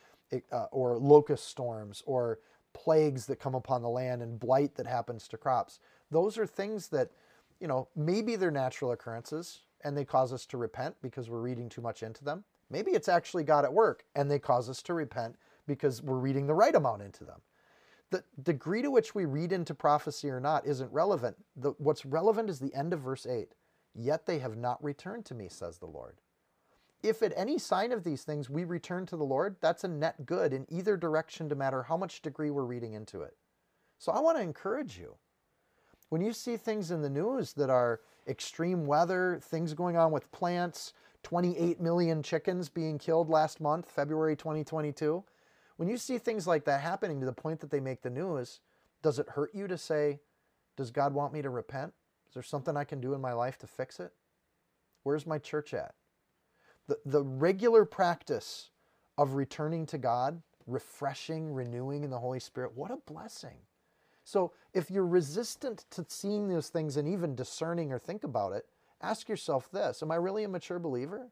[0.51, 2.39] uh, or locust storms or
[2.73, 5.79] plagues that come upon the land and blight that happens to crops.
[6.11, 7.11] Those are things that
[7.59, 11.69] you know, maybe they're natural occurrences and they cause us to repent because we're reading
[11.69, 12.43] too much into them.
[12.69, 15.35] Maybe it's actually God at work and they cause us to repent
[15.65, 17.41] because we're reading the right amount into them.
[18.09, 21.35] The degree to which we read into prophecy or not isn't relevant.
[21.55, 23.53] The, what's relevant is the end of verse 8.
[23.93, 26.17] Yet they have not returned to me, says the Lord.
[27.03, 30.25] If at any sign of these things we return to the Lord, that's a net
[30.25, 33.35] good in either direction, no matter how much degree we're reading into it.
[33.97, 35.15] So I want to encourage you
[36.09, 40.31] when you see things in the news that are extreme weather, things going on with
[40.31, 40.93] plants,
[41.23, 45.23] 28 million chickens being killed last month, February 2022,
[45.77, 48.61] when you see things like that happening to the point that they make the news,
[49.01, 50.19] does it hurt you to say,
[50.75, 51.93] Does God want me to repent?
[52.27, 54.11] Is there something I can do in my life to fix it?
[55.03, 55.93] Where's my church at?
[56.87, 58.69] The, the regular practice
[59.17, 63.57] of returning to God, refreshing, renewing in the Holy Spirit, what a blessing.
[64.27, 68.65] So if you're resistant to seeing those things and even discerning or think about it,
[69.01, 71.29] ask yourself this Am I really a mature believer?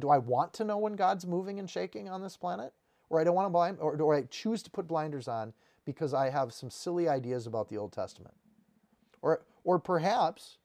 [0.00, 2.72] Do I want to know when God's moving and shaking on this planet?
[3.08, 5.52] Or I don't want to blind, or do I choose to put blinders on
[5.84, 8.34] because I have some silly ideas about the Old Testament?
[9.22, 10.58] Or, or perhaps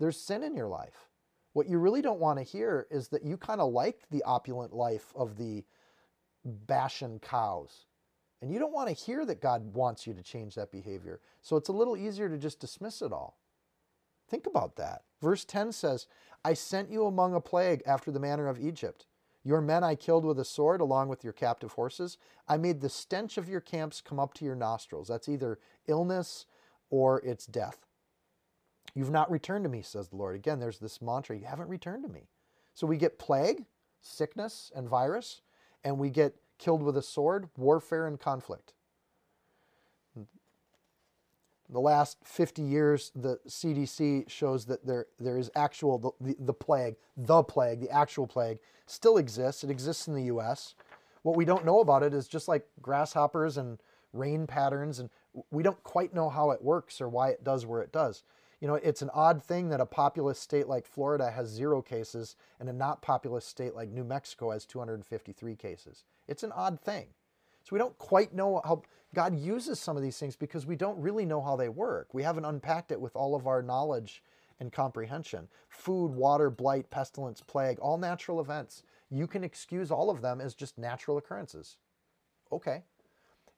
[0.00, 1.08] there's sin in your life.
[1.52, 4.72] What you really don't want to hear is that you kind of like the opulent
[4.72, 5.62] life of the
[6.44, 7.84] Bashan cows
[8.40, 11.20] and you don't want to hear that God wants you to change that behavior.
[11.42, 13.38] So it's a little easier to just dismiss it all.
[14.28, 15.02] Think about that.
[15.20, 16.06] Verse 10 says,
[16.44, 19.06] I sent you among a plague after the manner of Egypt.
[19.42, 22.18] Your men I killed with a sword along with your captive horses.
[22.46, 25.08] I made the stench of your camps come up to your nostrils.
[25.08, 26.46] That's either illness
[26.90, 27.86] or it's death.
[28.94, 30.36] You've not returned to me, says the Lord.
[30.36, 32.28] Again, there's this mantra you haven't returned to me.
[32.74, 33.64] So we get plague,
[34.00, 35.40] sickness, and virus,
[35.84, 38.72] and we get killed with a sword, warfare, and conflict.
[41.70, 46.54] The last 50 years, the CDC shows that there, there is actual, the, the, the
[46.54, 49.64] plague, the plague, the actual plague, still exists.
[49.64, 50.74] It exists in the US.
[51.22, 53.78] What we don't know about it is just like grasshoppers and
[54.14, 55.10] rain patterns, and
[55.50, 58.22] we don't quite know how it works or why it does where it does.
[58.60, 62.34] You know, it's an odd thing that a populous state like Florida has zero cases
[62.58, 66.04] and a not populous state like New Mexico has 253 cases.
[66.26, 67.06] It's an odd thing.
[67.62, 68.82] So we don't quite know how
[69.14, 72.08] God uses some of these things because we don't really know how they work.
[72.12, 74.22] We haven't unpacked it with all of our knowledge
[74.58, 75.48] and comprehension.
[75.68, 78.82] Food, water, blight, pestilence, plague, all natural events.
[79.10, 81.76] You can excuse all of them as just natural occurrences.
[82.50, 82.82] Okay.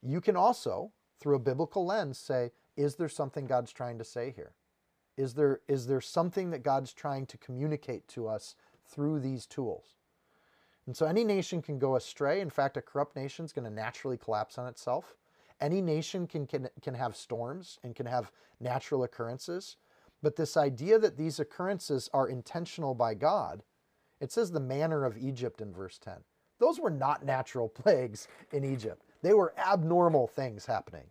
[0.02, 4.32] You can also, through a biblical lens, say, is there something God's trying to say
[4.34, 4.52] here?
[5.20, 8.54] Is there, is there something that God's trying to communicate to us
[8.86, 9.96] through these tools?
[10.86, 12.40] And so any nation can go astray.
[12.40, 15.14] In fact, a corrupt nation is going to naturally collapse on itself.
[15.60, 19.76] Any nation can, can, can have storms and can have natural occurrences.
[20.22, 23.62] But this idea that these occurrences are intentional by God,
[24.20, 26.14] it says the manner of Egypt in verse 10.
[26.58, 31.04] Those were not natural plagues in Egypt, they were abnormal things happening.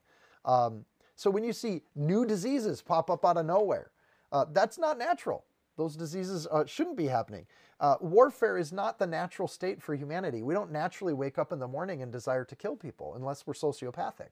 [0.46, 0.86] Um,
[1.16, 3.92] so when you see new diseases pop up out of nowhere,
[4.32, 5.46] uh, that's not natural.
[5.78, 7.46] Those diseases uh, shouldn't be happening.
[7.80, 10.44] Uh, warfare is not the natural state for humanity.
[10.44, 13.54] We don't naturally wake up in the morning and desire to kill people unless we're
[13.54, 14.32] sociopathic.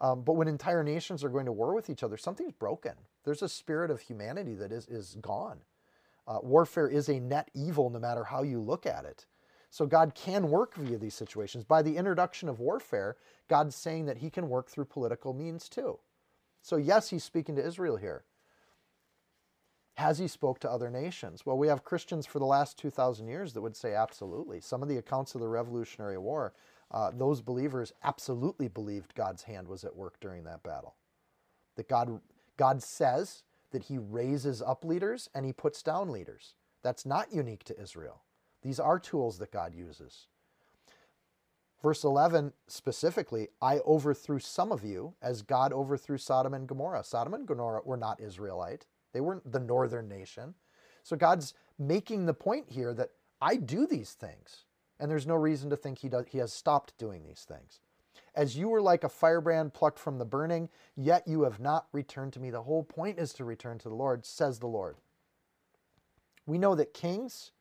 [0.00, 2.94] Um, but when entire nations are going to war with each other, something's broken.
[3.24, 5.58] There's a spirit of humanity that is, is gone.
[6.26, 9.26] Uh, warfare is a net evil no matter how you look at it.
[9.70, 11.64] So God can work via these situations.
[11.64, 13.16] By the introduction of warfare,
[13.48, 15.98] God's saying that he can work through political means too.
[16.62, 18.24] So yes, he's speaking to Israel here.
[19.96, 21.44] Has he spoke to other nations?
[21.44, 24.60] Well, we have Christians for the last 2,000 years that would say absolutely.
[24.60, 26.54] Some of the accounts of the Revolutionary War,
[26.90, 30.94] uh, those believers absolutely believed God's hand was at work during that battle.
[31.76, 32.20] That God,
[32.56, 36.54] God says that he raises up leaders and he puts down leaders.
[36.82, 38.22] That's not unique to Israel.
[38.62, 40.26] These are tools that God uses.
[41.82, 47.02] Verse 11 specifically, I overthrew some of you as God overthrew Sodom and Gomorrah.
[47.02, 50.54] Sodom and Gomorrah were not Israelite, they weren't the northern nation.
[51.02, 53.10] So God's making the point here that
[53.40, 54.64] I do these things,
[55.00, 57.80] and there's no reason to think he, does, he has stopped doing these things.
[58.34, 62.32] As you were like a firebrand plucked from the burning, yet you have not returned
[62.34, 62.50] to me.
[62.50, 64.96] The whole point is to return to the Lord, says the Lord.
[66.46, 67.52] We know that kings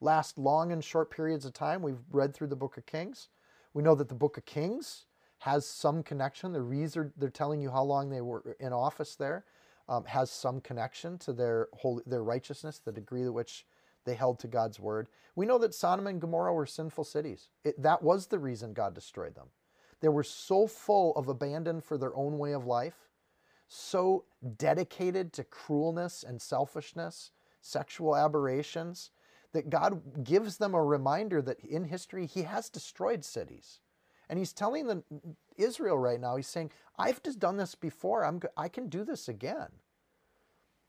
[0.00, 1.82] last long and short periods of time.
[1.82, 3.28] We've read through the book of Kings.
[3.74, 5.06] We know that the book of Kings
[5.38, 6.52] has some connection.
[6.52, 9.44] The reason they're telling you how long they were in office there
[9.88, 13.66] um, has some connection to their holy, their righteousness, the degree to which
[14.04, 15.08] they held to God's word.
[15.34, 17.48] We know that Sodom and Gomorrah were sinful cities.
[17.64, 19.48] It, that was the reason God destroyed them.
[20.00, 23.08] They were so full of abandon for their own way of life,
[23.68, 24.24] so
[24.56, 27.30] dedicated to cruelness and selfishness,
[27.60, 29.10] sexual aberrations,
[29.52, 33.80] that God gives them a reminder that in history He has destroyed cities.
[34.28, 35.02] And He's telling the,
[35.56, 38.24] Israel right now, He's saying, I've just done this before.
[38.24, 39.68] I'm, I can do this again.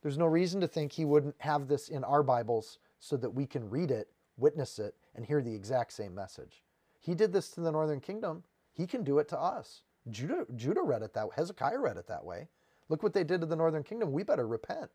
[0.01, 3.45] There's no reason to think He wouldn't have this in our Bibles so that we
[3.45, 6.63] can read it, witness it, and hear the exact same message.
[6.99, 8.43] He did this to the northern kingdom.
[8.73, 9.81] He can do it to us.
[10.09, 11.33] Judah, Judah read it that way.
[11.35, 12.47] Hezekiah read it that way.
[12.89, 14.11] Look what they did to the northern kingdom.
[14.11, 14.91] We better repent.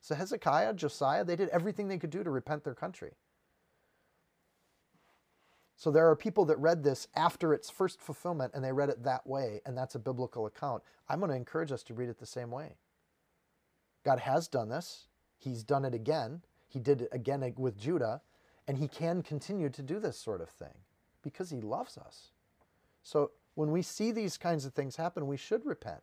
[0.00, 3.12] So Hezekiah, Josiah, they did everything they could do to repent their country.
[5.82, 9.02] So there are people that read this after its first fulfillment and they read it
[9.02, 10.80] that way, and that's a biblical account.
[11.08, 12.76] I'm going to encourage us to read it the same way.
[14.04, 15.08] God has done this,
[15.38, 16.42] He's done it again.
[16.68, 18.22] He did it again with Judah,
[18.68, 20.84] and He can continue to do this sort of thing
[21.20, 22.30] because He loves us.
[23.02, 26.02] So when we see these kinds of things happen, we should repent.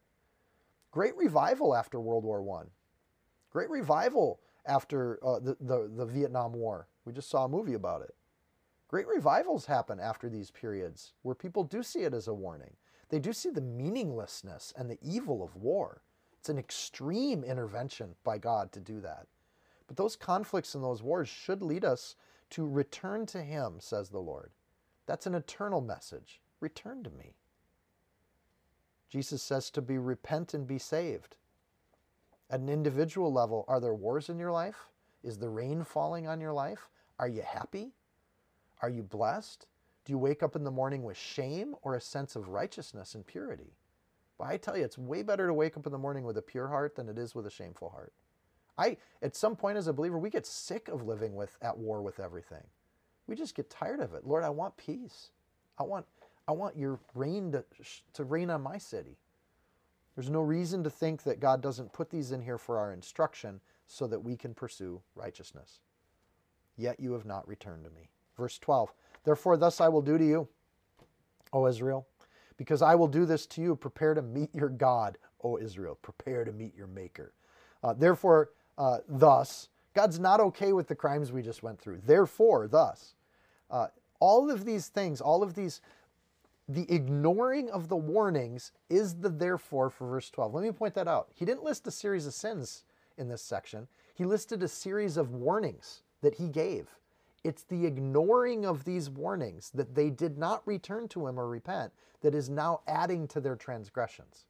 [0.92, 2.66] Great revival after World War I.
[3.50, 6.90] Great revival after uh, the, the, the Vietnam War.
[7.06, 8.14] We just saw a movie about it.
[8.90, 12.76] Great revivals happen after these periods where people do see it as a warning.
[13.10, 16.02] They do see the meaninglessness and the evil of war.
[16.40, 19.28] It's an extreme intervention by God to do that.
[19.88, 22.16] But those conflicts and those wars should lead us
[22.52, 24.50] to return to Him, says the Lord.
[25.06, 26.42] That's an eternal message.
[26.60, 27.36] Return to me.
[29.08, 31.36] Jesus says to be repent and be saved.
[32.50, 34.88] At an individual level, are there wars in your life?
[35.24, 36.90] Is the rain falling on your life?
[37.20, 37.94] Are you happy?
[38.82, 39.68] Are you blessed?
[40.06, 43.26] Do you wake up in the morning with shame or a sense of righteousness and
[43.26, 43.76] purity?
[44.38, 46.42] But I tell you, it's way better to wake up in the morning with a
[46.42, 48.14] pure heart than it is with a shameful heart.
[48.78, 52.02] I, at some point as a believer, we get sick of living with at war
[52.02, 52.64] with everything.
[53.28, 54.26] We just get tired of it.
[54.26, 55.32] Lord, I want peace.
[55.78, 56.06] I want,
[56.48, 57.64] I want your reign to,
[58.14, 59.18] to reign on my city.
[60.16, 63.60] There's no reason to think that God doesn't put these in here for our instruction
[63.86, 65.80] so that we can pursue righteousness.
[66.78, 68.10] Yet you have not returned to me.
[68.40, 68.92] Verse 12
[69.26, 70.48] Therefore, thus I will do to you,
[71.54, 72.08] O Israel,
[72.58, 73.76] because I will do this to you.
[73.76, 76.00] Prepare to meet your God, O Israel.
[76.02, 77.34] Prepare to meet your Maker.
[77.84, 82.02] Uh, therefore, uh, thus, God's not okay with the crimes we just went through.
[82.06, 83.16] Therefore, thus.
[83.70, 83.88] Uh,
[84.20, 85.82] all of these things, all of these
[86.70, 90.54] the ignoring of the warnings is the therefore for verse 12.
[90.54, 91.30] Let me point that out.
[91.34, 92.84] He didn't list a series of sins
[93.18, 96.99] in this section, he listed a series of warnings that he gave.
[97.44, 101.94] It's the ignoring of these warnings that they did not return to him or repent
[102.22, 104.46] that is now adding to their transgressions.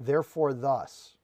[0.00, 1.16] Therefore, thus,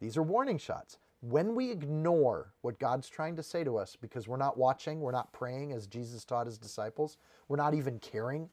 [0.00, 4.26] these are warning shots when we ignore what God's trying to say to us because
[4.26, 7.18] we're not watching, we're not praying as Jesus taught his disciples,
[7.48, 8.48] we're not even caring,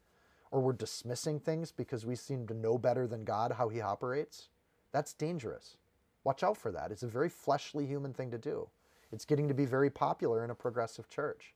[0.52, 4.50] or we're dismissing things because we seem to know better than God how he operates,
[4.92, 5.78] that's dangerous.
[6.24, 6.92] Watch out for that.
[6.92, 8.68] It's a very fleshly human thing to do.
[9.12, 11.53] It's getting to be very popular in a progressive church.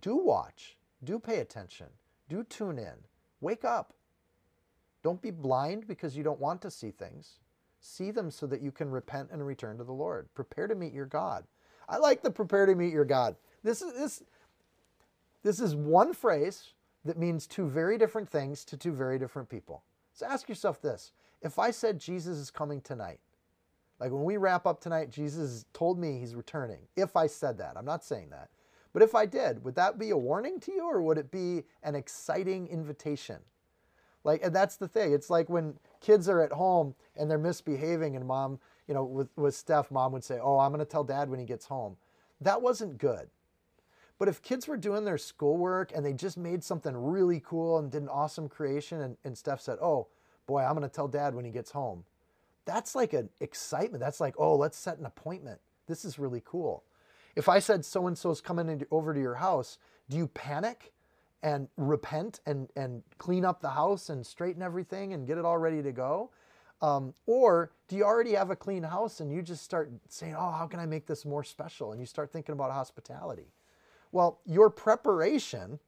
[0.00, 1.86] Do watch, do pay attention,
[2.28, 2.94] do tune in,
[3.40, 3.92] wake up.
[5.02, 7.38] Don't be blind because you don't want to see things.
[7.80, 10.28] See them so that you can repent and return to the Lord.
[10.34, 11.44] Prepare to meet your God.
[11.88, 13.36] I like the prepare to meet your God.
[13.62, 14.22] This is this
[15.42, 16.72] this is one phrase
[17.04, 19.84] that means two very different things to two very different people.
[20.12, 21.12] So ask yourself this.
[21.40, 23.20] If I said Jesus is coming tonight,
[23.98, 26.80] like when we wrap up tonight, Jesus told me he's returning.
[26.96, 28.50] If I said that, I'm not saying that.
[28.92, 31.64] But if I did, would that be a warning to you or would it be
[31.82, 33.38] an exciting invitation?
[34.24, 35.12] Like, and that's the thing.
[35.12, 39.28] It's like when kids are at home and they're misbehaving, and mom, you know, with,
[39.36, 41.96] with Steph, mom would say, Oh, I'm going to tell dad when he gets home.
[42.40, 43.28] That wasn't good.
[44.18, 47.90] But if kids were doing their schoolwork and they just made something really cool and
[47.90, 50.08] did an awesome creation, and, and Steph said, Oh,
[50.46, 52.04] boy, I'm going to tell dad when he gets home.
[52.66, 54.00] That's like an excitement.
[54.02, 55.60] That's like, Oh, let's set an appointment.
[55.86, 56.84] This is really cool.
[57.34, 60.92] If I said so and so is coming over to your house, do you panic
[61.42, 65.58] and repent and, and clean up the house and straighten everything and get it all
[65.58, 66.30] ready to go?
[66.82, 70.50] Um, or do you already have a clean house and you just start saying, oh,
[70.50, 71.92] how can I make this more special?
[71.92, 73.52] And you start thinking about hospitality.
[74.12, 75.78] Well, your preparation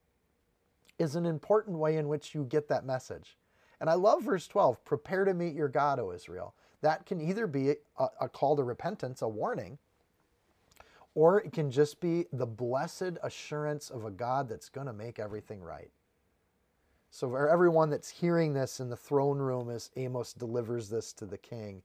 [0.99, 3.37] is an important way in which you get that message.
[3.81, 6.55] And I love verse 12 prepare to meet your God, O Israel.
[6.83, 9.79] That can either be a, a call to repentance, a warning,
[11.15, 15.19] or it can just be the blessed assurance of a God that's going to make
[15.19, 15.91] everything right.
[17.11, 21.27] So, for everyone that's hearing this in the throne room as Amos delivers this to
[21.27, 21.83] the king,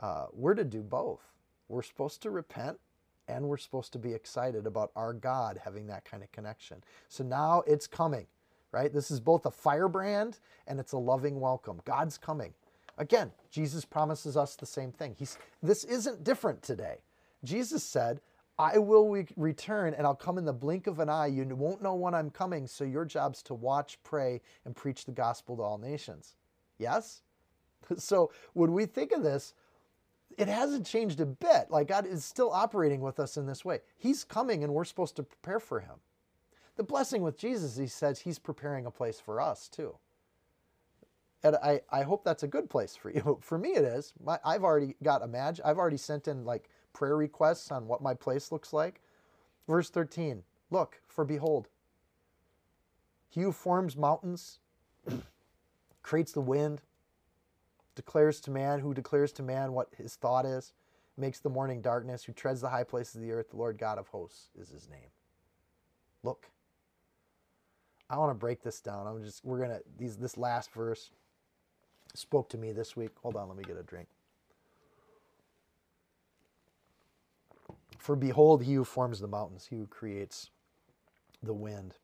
[0.00, 1.20] uh, we're to do both.
[1.68, 2.78] We're supposed to repent
[3.28, 6.82] and we're supposed to be excited about our God having that kind of connection.
[7.08, 8.26] So now it's coming,
[8.72, 8.92] right?
[8.92, 11.80] This is both a firebrand and it's a loving welcome.
[11.84, 12.52] God's coming.
[12.98, 15.14] Again, Jesus promises us the same thing.
[15.18, 16.98] He's, this isn't different today.
[17.44, 18.20] Jesus said,
[18.58, 21.26] I will re- return and I'll come in the blink of an eye.
[21.26, 25.12] You won't know when I'm coming, so your job's to watch, pray, and preach the
[25.12, 26.34] gospel to all nations.
[26.78, 27.22] Yes?
[27.96, 29.54] So when we think of this,
[30.38, 31.68] it hasn't changed a bit.
[31.68, 33.80] Like God is still operating with us in this way.
[33.98, 35.96] He's coming and we're supposed to prepare for him.
[36.76, 39.96] The blessing with Jesus, he says he's preparing a place for us too.
[41.44, 43.38] And I, I hope that's a good place for you.
[43.40, 44.12] For me, it is.
[44.22, 45.64] My, I've already got a imagine.
[45.64, 49.00] I've already sent in like prayer requests on what my place looks like.
[49.68, 51.68] Verse 13 Look, for behold,
[53.28, 54.58] he who forms mountains,
[56.02, 56.80] creates the wind,
[57.94, 60.72] declares to man, who declares to man what his thought is,
[61.16, 63.98] makes the morning darkness, who treads the high places of the earth, the Lord God
[63.98, 65.10] of hosts is his name.
[66.22, 66.48] Look.
[68.10, 69.06] I want to break this down.
[69.06, 71.12] I'm just we're gonna these this last verse
[72.14, 73.10] spoke to me this week.
[73.22, 74.08] Hold on, let me get a drink.
[77.98, 80.50] For behold, he who forms the mountains, he who creates
[81.42, 81.94] the wind.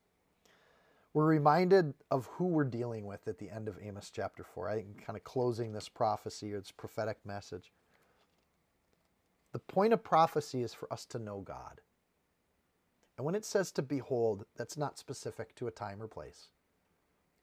[1.12, 4.68] We're reminded of who we're dealing with at the end of Amos chapter 4.
[4.68, 7.72] I think kind of closing this prophecy or this prophetic message.
[9.52, 11.80] The point of prophecy is for us to know God.
[13.16, 16.48] And when it says to behold, that's not specific to a time or place.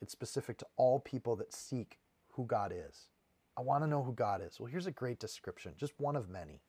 [0.01, 1.97] It's specific to all people that seek
[2.35, 3.09] who God is.
[3.57, 4.59] I want to know who God is.
[4.59, 6.61] Well, here's a great description, just one of many.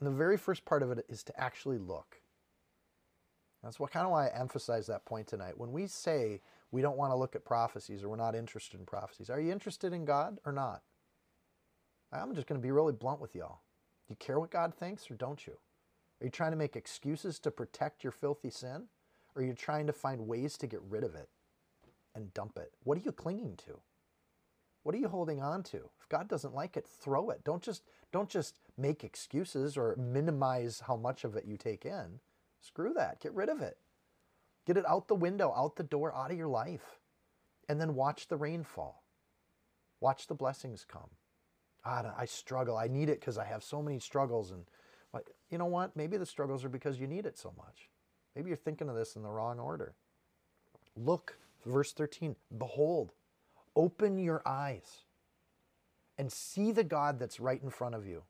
[0.00, 2.20] And the very first part of it is to actually look.
[3.62, 5.56] That's what kind of why I emphasize that point tonight.
[5.56, 6.40] When we say
[6.72, 9.52] we don't want to look at prophecies or we're not interested in prophecies, are you
[9.52, 10.82] interested in God or not?
[12.12, 13.60] I'm just going to be really blunt with y'all.
[14.08, 15.54] Do you care what God thinks or don't you?
[16.20, 18.88] Are you trying to make excuses to protect your filthy sin?
[19.34, 21.28] Or are you trying to find ways to get rid of it
[22.14, 22.72] and dump it?
[22.82, 23.80] What are you clinging to?
[24.82, 25.76] What are you holding on to?
[26.00, 27.44] If God doesn't like it, throw it.
[27.44, 32.20] Don't just don't just make excuses or minimize how much of it you take in.
[32.60, 33.20] Screw that.
[33.20, 33.78] Get rid of it.
[34.66, 37.00] Get it out the window, out the door, out of your life.
[37.68, 39.02] And then watch the rain fall.
[40.00, 41.10] Watch the blessings come.
[41.84, 42.76] God, I struggle.
[42.76, 44.50] I need it because I have so many struggles.
[44.50, 44.64] And
[45.12, 45.96] like, you know what?
[45.96, 47.88] Maybe the struggles are because you need it so much.
[48.34, 49.94] Maybe you're thinking of this in the wrong order.
[50.96, 52.36] Look, verse 13.
[52.56, 53.12] Behold,
[53.74, 55.04] Open your eyes
[56.18, 58.22] and see the God that's right in front of you,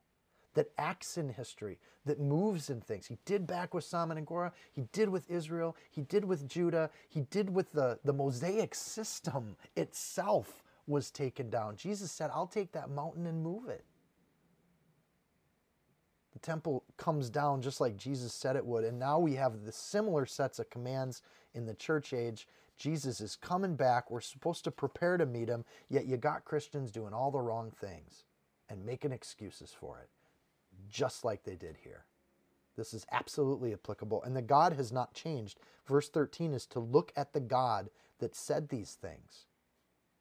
[0.53, 3.07] that acts in history, that moves in things.
[3.07, 6.89] He did back with Sodom and Gomorrah, he did with Israel, he did with Judah,
[7.09, 11.75] he did with the, the Mosaic system itself was taken down.
[11.75, 13.85] Jesus said, I'll take that mountain and move it.
[16.33, 18.83] The temple comes down just like Jesus said it would.
[18.83, 21.21] And now we have the similar sets of commands
[21.53, 22.47] in the church age
[22.77, 24.09] Jesus is coming back.
[24.09, 27.71] We're supposed to prepare to meet him, yet you got Christians doing all the wrong
[27.71, 28.23] things
[28.69, 30.09] and making excuses for it,
[30.89, 32.05] just like they did here.
[32.75, 34.23] This is absolutely applicable.
[34.23, 35.59] And the God has not changed.
[35.85, 37.89] Verse 13 is to look at the God
[38.19, 39.45] that said these things.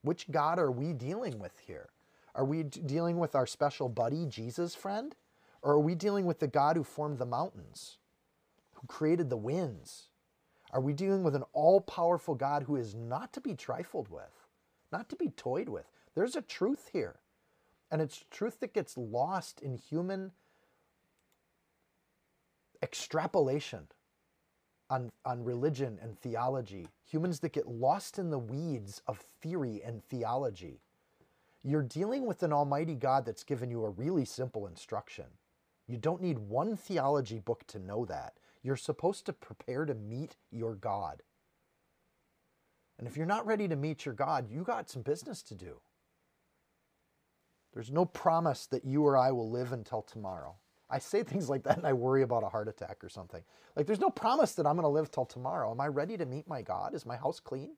[0.03, 1.89] Which God are we dealing with here?
[2.35, 5.15] Are we dealing with our special buddy, Jesus friend?
[5.63, 7.99] Or are we dealing with the God who formed the mountains,
[8.75, 10.09] who created the winds,
[10.73, 14.47] are we dealing with an all powerful God who is not to be trifled with,
[14.91, 15.85] not to be toyed with?
[16.15, 17.17] There's a truth here.
[17.91, 20.33] And it's truth that gets lost in human
[22.83, 23.87] extrapolation
[24.89, 26.89] on, on religion and theology.
[27.05, 30.81] Humans that get lost in the weeds of theory and theology.
[31.63, 35.27] You're dealing with an almighty God that's given you a really simple instruction.
[35.87, 38.35] You don't need one theology book to know that.
[38.63, 41.23] You're supposed to prepare to meet your God.
[42.99, 45.81] And if you're not ready to meet your God, you got some business to do.
[47.73, 50.57] There's no promise that you or I will live until tomorrow.
[50.89, 53.43] I say things like that and I worry about a heart attack or something.
[53.75, 55.71] Like, there's no promise that I'm going to live till tomorrow.
[55.71, 56.95] Am I ready to meet my God?
[56.95, 57.77] Is my house clean?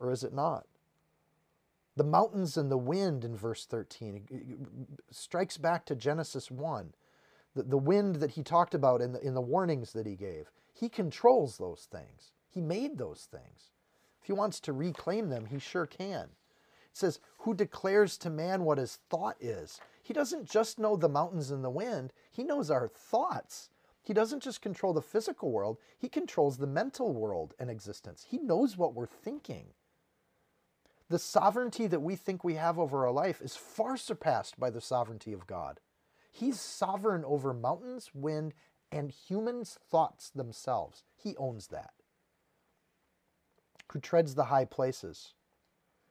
[0.00, 0.66] Or is it not?
[1.96, 6.94] The mountains and the wind in verse 13 strikes back to Genesis 1.
[7.54, 10.50] The, the wind that he talked about in the, in the warnings that he gave.
[10.72, 13.72] He controls those things, he made those things.
[14.20, 16.24] If he wants to reclaim them, he sure can.
[16.24, 19.80] It says, Who declares to man what his thought is?
[20.02, 23.70] He doesn't just know the mountains and the wind, he knows our thoughts.
[24.02, 28.24] He doesn't just control the physical world, he controls the mental world and existence.
[28.28, 29.66] He knows what we're thinking.
[31.10, 34.80] The sovereignty that we think we have over our life is far surpassed by the
[34.80, 35.80] sovereignty of God.
[36.30, 38.54] He's sovereign over mountains, wind,
[38.90, 41.04] and humans' thoughts themselves.
[41.16, 41.92] He owns that.
[43.92, 45.34] Who treads the high places.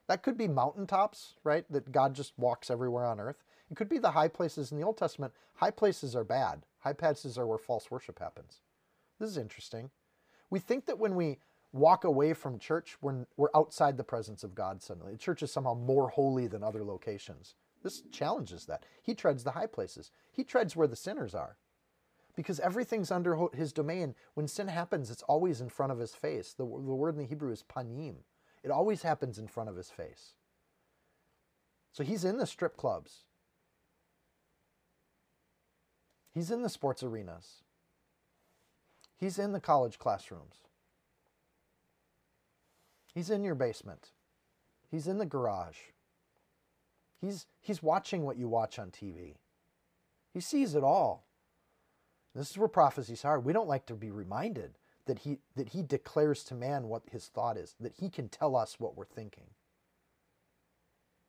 [0.07, 1.65] That could be mountaintops, right?
[1.71, 3.43] That God just walks everywhere on earth.
[3.69, 5.33] It could be the high places in the Old Testament.
[5.55, 6.65] High places are bad.
[6.79, 8.61] High places are where false worship happens.
[9.19, 9.89] This is interesting.
[10.49, 11.39] We think that when we
[11.73, 15.13] walk away from church, we're, we're outside the presence of God suddenly.
[15.13, 17.55] The church is somehow more holy than other locations.
[17.83, 18.83] This challenges that.
[19.01, 21.57] He treads the high places, he treads where the sinners are.
[22.35, 24.13] Because everything's under his domain.
[24.35, 26.53] When sin happens, it's always in front of his face.
[26.53, 28.17] The, the word in the Hebrew is panim.
[28.63, 30.33] It always happens in front of his face.
[31.91, 33.23] So he's in the strip clubs.
[36.31, 37.63] He's in the sports arenas.
[39.15, 40.57] He's in the college classrooms.
[43.15, 44.11] He's in your basement.
[44.91, 45.77] He's in the garage.
[47.19, 49.35] He's, he's watching what you watch on TV.
[50.33, 51.25] He sees it all.
[52.35, 53.43] This is where prophecy's hard.
[53.43, 54.77] We don't like to be reminded
[55.07, 58.55] that he, that he declares to man what his thought is, that he can tell
[58.55, 59.45] us what we're thinking.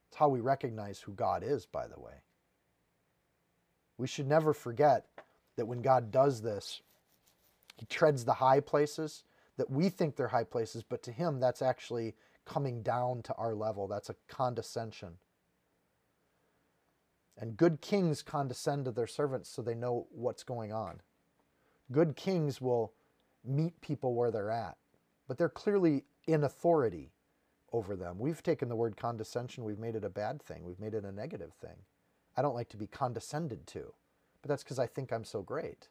[0.08, 2.22] It's how we recognize who God is, by the way.
[3.96, 5.06] We should never forget
[5.56, 6.82] that when God does this,
[7.76, 9.24] he treads the high places
[9.56, 13.54] that we think they're high places, but to him, that's actually coming down to our
[13.54, 13.88] level.
[13.88, 15.14] That's a condescension.
[17.38, 21.00] And good kings condescend to their servants so they know what's going on.
[21.92, 22.92] Good kings will
[23.44, 24.76] meet people where they're at,
[25.28, 27.12] but they're clearly in authority
[27.72, 28.18] over them.
[28.18, 31.12] We've taken the word condescension, we've made it a bad thing, we've made it a
[31.12, 31.76] negative thing.
[32.36, 33.92] I don't like to be condescended to,
[34.42, 35.88] but that's because I think I'm so great.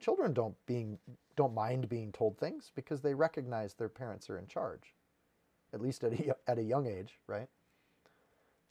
[0.00, 0.98] Children don't being
[1.36, 4.94] don't mind being told things because they recognize their parents are in charge,
[5.72, 7.48] at least at a, at a young age, right?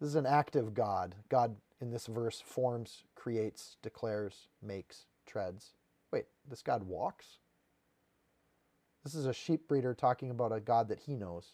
[0.03, 1.15] This is an active God.
[1.29, 5.75] God in this verse forms, creates, declares, makes, treads.
[6.11, 7.37] Wait, this God walks?
[9.05, 11.51] This is a sheep breeder talking about a God that he knows.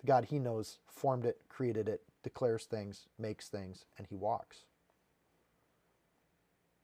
[0.00, 4.58] The God he knows formed it, created it, declares things, makes things, and he walks.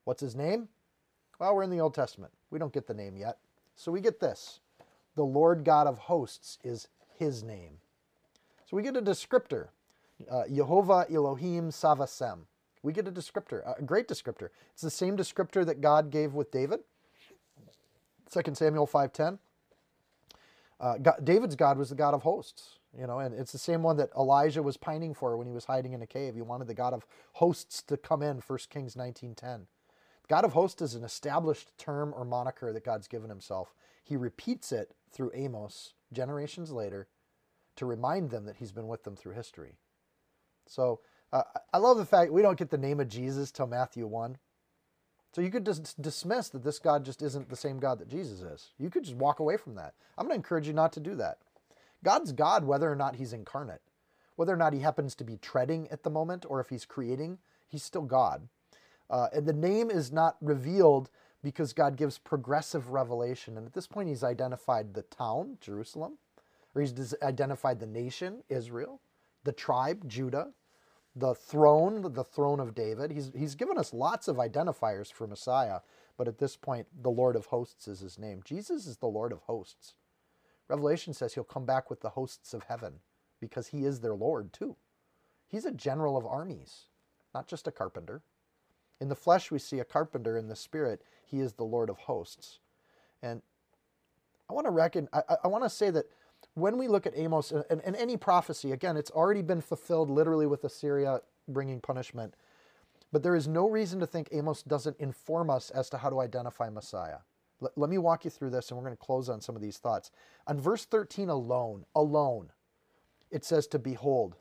[0.03, 0.67] What's his name?
[1.39, 2.33] Well, we're in the Old Testament.
[2.51, 3.39] We don't get the name yet.
[3.77, 4.59] So we get this
[5.15, 7.79] the Lord God of hosts is his name.
[8.69, 9.69] So we get a descriptor
[10.31, 12.41] uh, Jehovah Elohim Savasem.
[12.83, 14.51] We get a descriptor, a great descriptor.
[14.73, 16.81] It's the same descriptor that God gave with David.
[18.31, 19.39] 2 Samuel 5.10.
[20.79, 23.97] Uh, David's God was the God of hosts, you know, and it's the same one
[23.97, 26.35] that Elijah was pining for when he was hiding in a cave.
[26.35, 29.63] He wanted the God of hosts to come in, 1 Kings 19.10.
[30.29, 33.75] God of hosts is an established term or moniker that God's given himself.
[34.05, 37.09] He repeats it through Amos generations later
[37.77, 39.77] to remind them that he's been with them through history.
[40.67, 41.01] So
[41.33, 44.37] uh, I love the fact we don't get the name of Jesus till Matthew 1.
[45.33, 48.41] So you could just dismiss that this God just isn't the same God that Jesus
[48.41, 48.71] is.
[48.79, 49.95] You could just walk away from that.
[50.17, 51.39] I'm going to encourage you not to do that.
[52.03, 53.83] God's God, whether or not he's incarnate,
[54.37, 57.39] whether or not he happens to be treading at the moment or if he's creating,
[57.67, 58.49] he's still God.
[59.11, 61.11] Uh, and the name is not revealed
[61.43, 63.57] because God gives progressive revelation.
[63.57, 66.19] And at this point, he's identified the town, Jerusalem,
[66.75, 69.01] or he's identified the nation, Israel,
[69.47, 70.53] the tribe, Judah,
[71.17, 73.11] the throne, the throne of David.
[73.11, 75.81] He's, he's given us lots of identifiers for Messiah,
[76.19, 78.43] but at this point, the Lord of hosts is his name.
[78.45, 79.95] Jesus is the Lord of hosts.
[80.69, 82.95] Revelation says he'll come back with the hosts of heaven
[83.41, 84.77] because he is their Lord too.
[85.49, 86.87] He's a general of armies,
[87.35, 88.23] not just a carpenter.
[89.01, 90.37] In the flesh, we see a carpenter.
[90.37, 92.59] In the spirit, he is the Lord of hosts.
[93.23, 93.43] And
[94.51, 96.07] I want to reckon, I, I want to say that
[96.55, 100.11] when we look at Amos uh, and, and, any prophecy, again, it's already been fulfilled
[100.11, 102.35] literally with Assyria bringing punishment.
[103.13, 106.21] But there is no reason to think Amos doesn't inform us as to how to
[106.21, 107.19] identify Messiah.
[107.63, 109.63] L- let me walk you through this, and we're going to close on some of
[109.63, 110.11] these thoughts.
[110.47, 112.51] On verse 13 alone, alone,
[113.31, 114.37] it says to behold.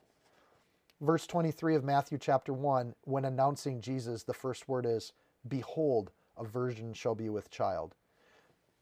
[1.01, 5.13] verse 23 of Matthew chapter 1, when announcing Jesus, the first word is,
[5.47, 7.95] Behold, a virgin shall be with child.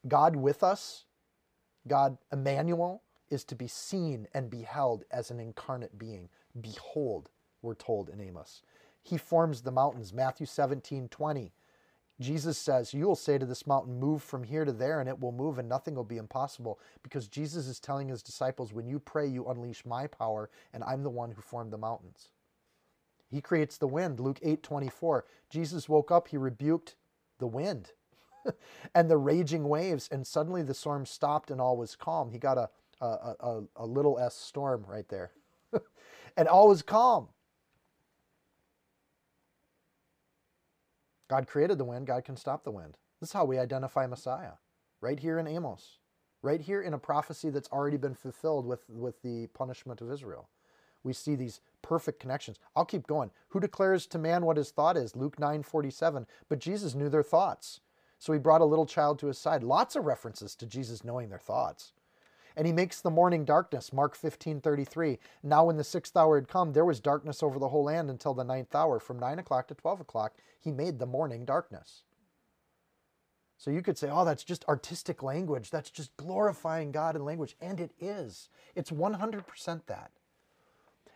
[0.07, 1.05] God with us,
[1.87, 6.29] God Emmanuel, is to be seen and beheld as an incarnate being.
[6.59, 7.29] Behold,
[7.61, 8.61] we're told in Amos.
[9.01, 10.13] He forms the mountains.
[10.13, 11.51] Matthew 17, 20.
[12.19, 15.19] Jesus says, You will say to this mountain, Move from here to there, and it
[15.19, 16.79] will move, and nothing will be impossible.
[17.01, 21.03] Because Jesus is telling his disciples, When you pray, you unleash my power, and I'm
[21.03, 22.29] the one who formed the mountains.
[23.29, 24.19] He creates the wind.
[24.19, 25.25] Luke 8 24.
[25.49, 26.95] Jesus woke up, he rebuked
[27.39, 27.91] the wind
[28.95, 32.31] and the raging waves, and suddenly the storm stopped and all was calm.
[32.31, 32.69] He got a,
[33.01, 35.31] a, a, a little s storm right there.
[36.37, 37.29] and all was calm.
[41.29, 42.97] God created the wind, God can stop the wind.
[43.19, 44.53] This is how we identify Messiah,
[45.01, 45.99] right here in Amos,
[46.41, 50.49] right here in a prophecy that's already been fulfilled with, with the punishment of Israel.
[51.03, 52.59] We see these perfect connections.
[52.75, 53.31] I'll keep going.
[53.49, 55.15] Who declares to man what his thought is?
[55.15, 56.25] Luke 9 47.
[56.49, 57.81] But Jesus knew their thoughts.
[58.23, 59.63] So he brought a little child to his side.
[59.63, 61.91] Lots of references to Jesus knowing their thoughts.
[62.55, 65.19] And he makes the morning darkness, Mark 15, 33.
[65.43, 68.33] Now when the sixth hour had come, there was darkness over the whole land until
[68.33, 69.01] the ninth hour.
[69.01, 72.03] From 9 o'clock to 12 o'clock, he made the morning darkness.
[73.57, 75.69] So you could say, oh, that's just artistic language.
[75.69, 77.57] That's just glorifying God in language.
[77.59, 78.47] And it is.
[78.73, 80.11] It's 100% that.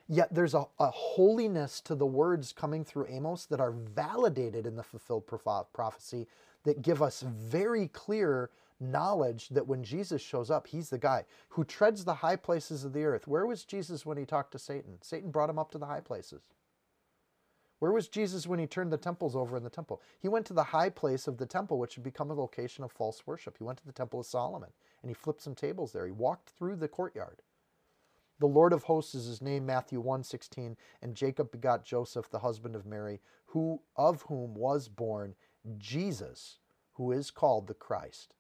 [0.10, 4.76] Yet there's a, a holiness to the words coming through Amos that are validated in
[4.76, 5.24] the fulfilled
[5.72, 6.28] prophecy
[6.68, 8.50] that give us very clear
[8.82, 12.92] knowledge that when Jesus shows up, he's the guy who treads the high places of
[12.92, 13.26] the earth.
[13.26, 14.98] Where was Jesus when he talked to Satan?
[15.02, 16.42] Satan brought him up to the high places.
[17.80, 20.02] Where was Jesus when he turned the temples over in the temple?
[20.20, 22.92] He went to the high place of the temple, which had become a location of
[22.92, 23.58] false worship.
[23.58, 24.72] He went to the temple of Solomon
[25.02, 26.06] and he flipped some tables there.
[26.06, 27.44] He walked through the courtyard.
[28.40, 32.76] The Lord of hosts is his name, Matthew 1:16, and Jacob begot Joseph, the husband
[32.76, 35.36] of Mary, who of whom was born
[35.78, 36.58] Jesus,
[36.94, 38.34] who is called the Christ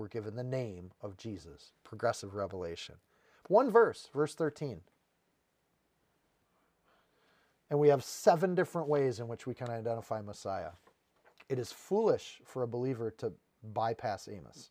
[0.00, 1.72] we're given the name of Jesus.
[1.84, 2.94] Progressive revelation.
[3.48, 4.80] One verse, verse 13.
[7.68, 10.70] And we have seven different ways in which we can identify Messiah.
[11.50, 14.70] It is foolish for a believer to bypass Amos.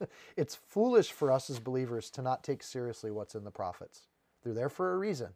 [0.36, 4.02] it's foolish for us as believers to not take seriously what's in the prophets.
[4.44, 5.30] They're there for a reason.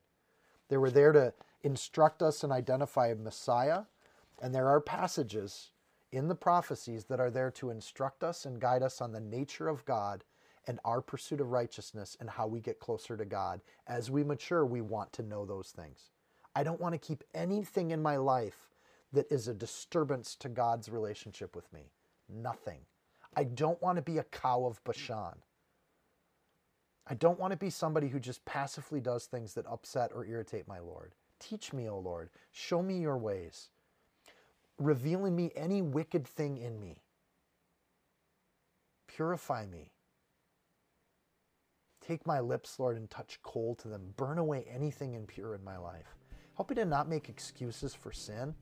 [0.69, 1.33] They were there to
[1.63, 3.85] instruct us and identify Messiah,
[4.41, 5.71] and there are passages
[6.13, 9.69] in the prophecies that are there to instruct us and guide us on the nature
[9.69, 10.25] of God
[10.67, 13.61] and our pursuit of righteousness and how we get closer to God.
[13.87, 16.11] As we mature, we want to know those things.
[16.55, 18.69] I don't want to keep anything in my life
[19.13, 21.91] that is a disturbance to God's relationship with me.
[22.29, 22.81] Nothing.
[23.37, 25.39] I don't want to be a cow of Bashan.
[27.07, 30.69] I don't want to be somebody who just passively does things that upset or irritate
[30.69, 31.15] my Lord.
[31.39, 32.31] Teach me, O Lord.
[32.53, 33.71] Show me your ways
[34.81, 36.97] revealing me any wicked thing in me.
[39.07, 39.93] Purify me.
[42.01, 44.15] Take my lips, Lord, and touch coal to them.
[44.17, 46.17] Burn away anything impure in my life.
[46.57, 48.55] Help me to not make excuses for sin,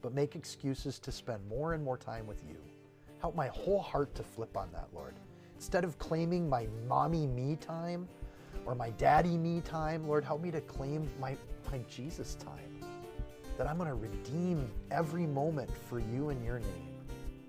[0.00, 2.56] but make excuses to spend more and more time with you.
[3.20, 5.14] Help my whole heart to flip on that, Lord.
[5.56, 8.06] Instead of claiming my mommy me time
[8.64, 11.36] or my daddy me time, Lord, help me to claim my,
[11.70, 12.75] my Jesus time
[13.56, 16.88] that I'm going to redeem every moment for you and your name.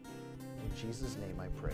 [0.05, 1.73] In Jesus' name I pray.